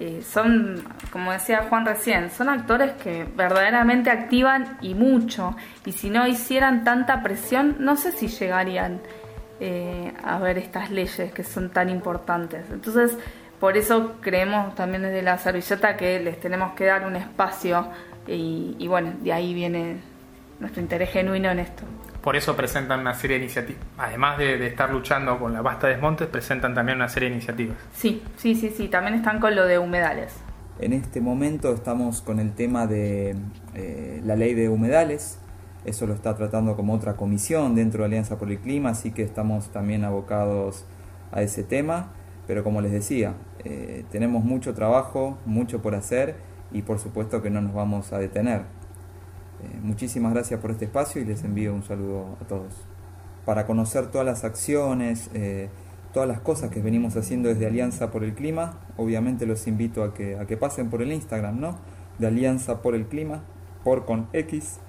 eh, 0.01 0.23
son, 0.23 0.85
como 1.11 1.33
decía 1.33 1.67
Juan 1.69 1.85
recién, 1.85 2.31
son 2.31 2.49
actores 2.49 2.93
que 2.93 3.25
verdaderamente 3.25 4.11
activan 4.11 4.79
y 4.81 4.95
mucho. 4.95 5.57
Y 5.85 5.93
si 5.93 6.09
no 6.09 6.27
hicieran 6.27 6.85
tanta 6.85 7.23
presión, 7.23 7.77
no 7.81 7.97
sé 7.97 8.13
si 8.13 8.29
llegarían 8.29 9.01
eh, 9.61 10.13
a 10.23 10.39
ver 10.39 10.59
estas 10.59 10.91
leyes 10.91 11.33
que 11.33 11.43
son 11.43 11.71
tan 11.71 11.89
importantes. 11.89 12.71
Entonces, 12.71 13.19
por 13.59 13.77
eso 13.77 14.15
creemos 14.21 14.75
también 14.77 15.03
desde 15.03 15.21
la 15.23 15.37
servilleta 15.37 15.97
que 15.97 16.21
les 16.21 16.39
tenemos 16.39 16.75
que 16.75 16.85
dar 16.85 17.05
un 17.05 17.17
espacio 17.17 17.89
y, 18.29 18.87
bueno, 18.87 19.15
de 19.23 19.33
ahí 19.33 19.55
viene 19.55 19.97
nuestro 20.61 20.83
interés 20.83 21.11
genuino 21.11 21.51
en 21.51 21.61
esto. 21.61 21.83
Por 22.23 22.37
eso 22.37 22.57
presentan 22.57 23.01
una 23.01 23.15
serie 23.15 23.39
de 23.39 23.45
iniciativas, 23.45 23.83
además 23.97 24.39
de, 24.39 24.67
estar 24.67 24.91
luchando 24.91 25.39
con 25.39 25.53
la 25.53 25.63
basta 25.63 25.87
desmontes, 25.87 26.27
presentan 26.27 26.75
también 26.75 26.97
una 26.97 27.09
serie 27.09 27.29
de 27.29 27.37
iniciativas. 27.37 27.77
Sí, 27.95 28.23
sí, 28.37 28.55
sí, 28.55 28.71
sí, 28.71 28.89
también 28.89 29.15
están 29.15 29.39
con 29.39 29.55
lo 29.55 29.65
de 29.67 29.79
humedales. 29.79 30.35
En 30.81 30.93
este 30.93 31.21
momento 31.21 31.73
estamos 31.73 32.21
con 32.21 32.39
el 32.39 32.53
tema 32.53 32.87
de 32.87 33.37
eh, 33.75 34.21
la 34.25 34.37
ley 34.37 34.55
de 34.55 34.69
humedales, 34.69 35.39
eso 35.85 36.07
lo 36.07 36.15
está 36.15 36.37
tratando 36.37 36.77
como 36.77 36.93
otra 36.93 37.17
comisión 37.17 37.75
dentro 37.75 38.01
de 38.01 38.07
Alianza 38.07 38.37
por 38.37 38.51
el 38.51 38.59
Clima, 38.59 38.91
así 38.91 39.13
que 39.13 39.23
estamos 39.23 39.71
también 39.71 40.05
abocados 40.05 40.85
a 41.33 41.43
ese 41.43 41.63
tema, 41.63 42.11
pero 42.47 42.65
como 42.65 42.81
les 42.81 42.93
decía, 42.93 43.35
eh, 43.65 44.05
tenemos 44.11 44.45
mucho 44.45 44.75
trabajo, 44.75 45.39
mucho 45.47 45.81
por 45.81 45.95
hacer 45.95 46.37
y 46.73 46.83
por 46.83 46.99
supuesto 46.99 47.43
que 47.43 47.51
no 47.51 47.61
nos 47.61 47.75
vamos 47.75 48.13
a 48.13 48.19
detener. 48.19 48.63
Eh, 49.63 49.79
muchísimas 49.83 50.33
gracias 50.33 50.61
por 50.61 50.71
este 50.71 50.85
espacio 50.85 51.21
y 51.21 51.25
les 51.25 51.45
envío 51.45 51.75
un 51.75 51.83
saludo 51.83 52.37
a 52.41 52.45
todos. 52.47 52.73
Para 53.45 53.67
conocer 53.67 54.09
todas 54.09 54.27
las 54.27 54.45
acciones, 54.45 55.31
eh, 55.35 55.69
todas 56.13 56.29
las 56.29 56.41
cosas 56.41 56.71
que 56.71 56.81
venimos 56.81 57.17
haciendo 57.17 57.49
desde 57.49 57.67
Alianza 57.67 58.11
por 58.11 58.25
el 58.25 58.35
Clima, 58.35 58.79
obviamente 58.97 59.47
los 59.47 59.67
invito 59.67 60.05
a 60.05 60.15
que, 60.15 60.39
a 60.39 60.47
que 60.47 60.57
pasen 60.57 60.91
por 60.91 61.03
el 61.03 61.13
Instagram, 61.13 61.61
¿no? 61.61 61.79
De 62.19 62.27
Alianza 62.27 62.83
por 62.83 62.95
el 62.95 63.07
Clima, 63.07 63.43
por 63.85 64.05
con 64.05 64.29
X, 64.33 64.81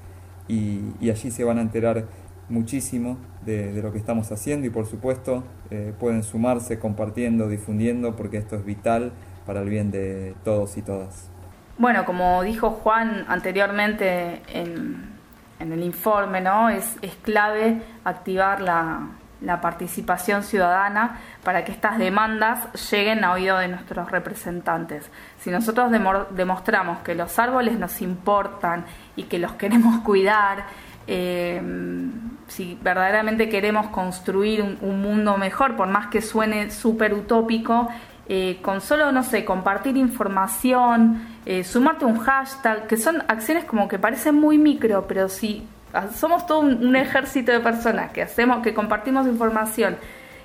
y, 0.49 1.09
allí 1.09 1.31
se 1.31 1.43
van 1.43 1.59
a 1.59 1.61
enterar 1.61 2.05
muchísimo 2.49 3.17
de, 3.45 3.79
lo 3.81 3.91
que 3.93 3.99
estamos 3.99 4.31
haciendo 4.31 4.65
y 4.65 4.71
por 4.71 4.87
supuesto 4.87 5.43
eh, 5.69 5.93
pueden 5.97 6.23
sumarse 6.23 6.79
compartiendo, 6.79 7.47
difundiendo, 7.47 8.15
porque 8.15 8.37
esto 8.37 8.55
es 8.55 8.65
vital 8.65 9.13
para 9.45 9.61
el 9.61 9.69
bien 9.69 9.91
de 9.91 10.35
todos 10.43 10.77
y 10.77 10.81
todas. 10.81 11.29
Bueno, 11.79 12.03
como 12.03 12.43
dijo 12.43 12.71
Juan 12.71 13.23
anteriormente 13.29 14.41
en, 14.49 15.07
el 15.61 15.81
informe, 15.81 16.41
¿no? 16.41 16.67
Es, 16.67 16.97
clave 17.23 17.81
activar 18.03 18.59
la, 18.59 19.07
participación 19.61 20.43
ciudadana 20.43 21.21
para 21.41 21.63
que 21.63 21.71
estas 21.71 21.97
demandas 21.97 22.67
lleguen 22.91 23.23
a 23.23 23.31
oído 23.31 23.57
de 23.57 23.69
nuestros 23.69 24.11
representantes. 24.11 25.09
Si 25.39 25.49
nosotros 25.51 25.89
demostramos 26.31 26.99
que 26.99 27.15
los 27.15 27.39
árboles 27.39 27.79
nos 27.79 28.01
importan 28.01 28.83
y 29.15 29.23
que 29.23 29.39
los 29.39 29.53
queremos 29.53 30.01
cuidar, 30.03 30.65
eh, 31.07 31.61
si 32.47 32.77
verdaderamente 32.81 33.47
queremos 33.47 33.87
construir 33.87 34.61
un, 34.61 34.77
un, 34.81 35.01
mundo 35.01 35.37
mejor, 35.37 35.77
por 35.77 35.87
más 35.87 36.07
que 36.07 36.21
suene 36.21 36.71
súper 36.71 37.13
utópico, 37.13 37.87
eh, 38.31 38.59
con 38.61 38.79
solo, 38.79 39.11
no 39.11 39.23
sé, 39.23 39.43
compartir 39.43 39.97
información, 39.97 41.19
eh, 41.49 41.63
sumarte 41.63 42.05
un 42.05 42.19
hashtag, 42.19 42.85
que 42.85 42.95
son 42.95 43.23
acciones 43.27 43.65
como 43.65 43.87
que 43.87 43.97
parecen 43.97 44.35
muy 44.35 44.59
micro, 44.59 45.07
pero 45.07 45.27
si 45.29 45.65
somos 46.15 46.45
todo 46.45 46.59
un, 46.59 46.95
ejército 46.95 47.51
de 47.51 47.59
personas 47.59 48.11
que 48.11 48.21
hacemos, 48.21 48.61
que 48.61 48.75
compartimos 48.75 49.25
información, 49.25 49.97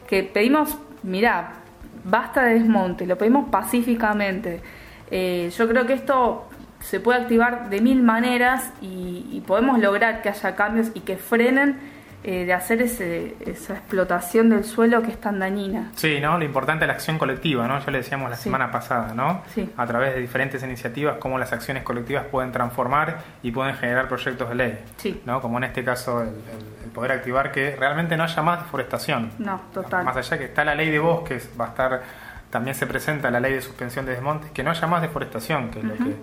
que 0.09 0.23
pedimos, 0.23 0.79
mira, 1.03 1.57
basta 2.05 2.45
de 2.45 2.55
desmonte, 2.55 3.05
lo 3.05 3.19
pedimos 3.19 3.51
pacíficamente. 3.51 4.63
Eh, 5.11 5.53
yo 5.55 5.69
creo 5.69 5.85
que 5.85 5.93
esto 5.93 6.49
se 6.81 7.01
puede 7.01 7.21
activar 7.21 7.69
de 7.69 7.83
mil 7.83 8.03
maneras 8.03 8.73
y 8.81 9.43
podemos 9.47 9.79
lograr 9.79 10.23
que 10.23 10.31
haya 10.31 10.57
cambios 10.57 10.91
y 10.95 11.01
que 11.01 11.19
frenen 11.19 11.81
eh, 12.27 12.47
de 12.47 12.55
hacer 12.55 12.81
ese, 12.81 13.37
esa 13.45 13.75
explotación 13.75 14.49
del 14.49 14.65
suelo 14.65 15.03
que 15.03 15.11
es 15.11 15.21
tan 15.21 15.39
dañina. 15.39 15.91
Sí, 15.95 16.21
¿no? 16.21 16.39
Lo 16.39 16.45
importante 16.47 16.87
es 16.87 16.89
la 16.89 16.95
acción 16.95 17.19
colectiva, 17.19 17.69
¿no? 17.69 17.79
Ya 17.79 17.91
le 17.91 17.99
decíamos 17.99 18.31
la 18.31 18.37
semana 18.37 18.71
pasada, 18.71 19.13
¿no? 19.13 19.43
Sí. 19.55 19.71
A 19.77 19.87
través 19.87 20.15
de 20.15 20.23
diferentes 20.23 20.63
iniciativas, 20.63 21.19
cómo 21.19 21.39
las 21.39 21.53
acciones 21.53 21.83
colectivas 21.83 22.25
pueden 22.25 22.51
transformar 22.51 23.19
y 23.43 23.51
pueden 23.51 23.75
generar 23.75 24.09
proyectos 24.09 24.49
de 24.49 24.55
ley. 24.55 24.79
Sí. 24.97 25.21
¿no? 25.27 25.43
Como 25.43 25.59
en 25.59 25.65
este 25.65 25.85
caso 25.85 26.23
el, 26.23 26.91
poder 26.95 27.13
activar 27.13 27.53
que 27.53 27.77
realmente 27.77 28.17
no 28.17 28.25
haya 28.25 28.43
más 28.43 28.63
deforestación. 28.63 29.31
No, 29.39 29.61
total. 29.75 30.07
Más 30.07 30.17
allá 30.17 30.39
que 30.39 30.45
está 30.45 30.65
la 30.65 30.75
ley 30.75 30.91
de 30.91 31.01
bosques, 31.01 31.51
va 31.61 31.67
a 31.67 31.69
estar, 31.69 32.03
también 32.49 32.75
se 32.75 32.87
presenta 32.87 33.31
la 33.31 33.41
ley 33.41 33.53
de 33.53 33.61
suspensión 33.61 34.07
de 34.07 34.13
desmontes, 34.13 34.51
que 34.53 34.63
no 34.63 34.71
haya 34.71 34.87
más 34.87 35.03
deforestación, 35.03 35.71
que 35.71 35.81
es 35.81 35.85
lo 35.85 35.95
que... 35.95 36.17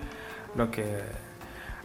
Lo 0.53 0.69
que 0.69 0.99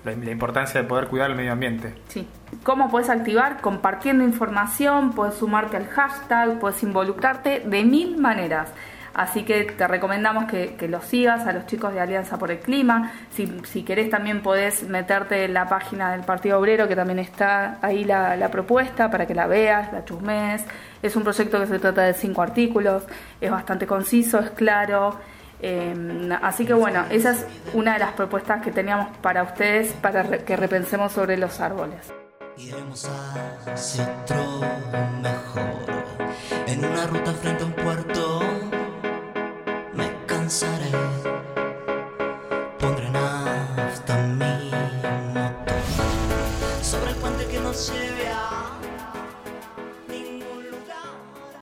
la, 0.07 0.31
importancia 0.31 0.81
de 0.81 0.89
poder 0.89 1.09
cuidar 1.09 1.31
el 1.31 1.37
medio 1.37 1.53
ambiente. 1.53 1.95
Sí. 2.09 2.27
¿Cómo 2.63 2.91
puedes 2.91 3.11
activar? 3.11 3.61
Compartiendo 3.61 4.25
información, 4.25 5.13
puedes 5.13 5.35
sumarte 5.35 5.77
al 5.77 5.87
hashtag, 5.87 6.59
puedes 6.59 6.83
involucrarte 6.83 7.61
de 7.61 7.85
mil 7.85 8.17
maneras. 8.19 8.73
Así 9.15 9.45
que 9.45 9.65
te 9.65 9.89
recomendamos 9.89 10.45
que, 10.45 10.77
los 10.89 11.05
sigas 11.05 11.47
a 11.47 11.53
los 11.55 11.65
chicos 11.65 11.95
de 11.95 12.01
Alianza 12.01 12.39
por 12.39 12.51
el 12.51 12.59
Clima. 12.59 13.13
Si, 13.31 13.51
si, 13.65 13.83
querés 13.83 14.11
también 14.11 14.43
podés 14.43 14.83
meterte 14.83 15.45
en 15.45 15.55
la 15.55 15.67
página 15.67 16.13
del 16.13 16.21
Partido 16.21 16.59
Obrero, 16.59 16.87
que 16.87 16.95
también 16.95 17.19
está 17.19 17.79
ahí 17.81 18.05
la, 18.05 18.37
la 18.37 18.51
propuesta 18.51 19.11
para 19.11 19.27
que 19.27 19.35
la 19.35 19.47
veas, 19.47 19.91
la 19.91 20.05
chusmes. 20.05 20.67
Es 21.03 21.17
un 21.17 21.23
proyecto 21.23 21.59
que 21.59 21.67
se 21.67 21.79
trata 21.79 22.03
de 22.03 22.13
cinco 22.13 22.43
artículos, 22.43 23.05
es 23.41 23.51
bastante 23.51 23.87
conciso, 23.87 24.39
es 24.39 24.51
claro. 24.51 25.19
Em, 25.61 26.31
así 26.43 26.67
que 26.67 26.75
bueno, 26.75 27.05
esa 27.11 27.33
es 27.33 27.47
una 27.73 27.95
de 27.95 28.01
las 28.01 28.13
propuestas 28.13 28.63
que 28.63 28.71
teníamos 28.71 29.17
para 29.19 29.43
ustedes 29.43 29.93
para 29.95 30.39
que 30.39 30.57
repensemos 30.57 31.13
sobre 31.13 31.37
los 31.37 31.61
árboles. 31.61 32.13
Iremos 32.59 33.09
hacia 33.67 34.05
otro 34.23 34.61
mejor, 35.21 36.05
en 36.67 36.85
una 36.85 37.07
ruta 37.07 37.33
frente 37.33 37.63
a 37.63 37.67
un 37.67 37.73
puerto, 37.73 38.41
me 39.95 40.11
cansaré. 40.27 41.16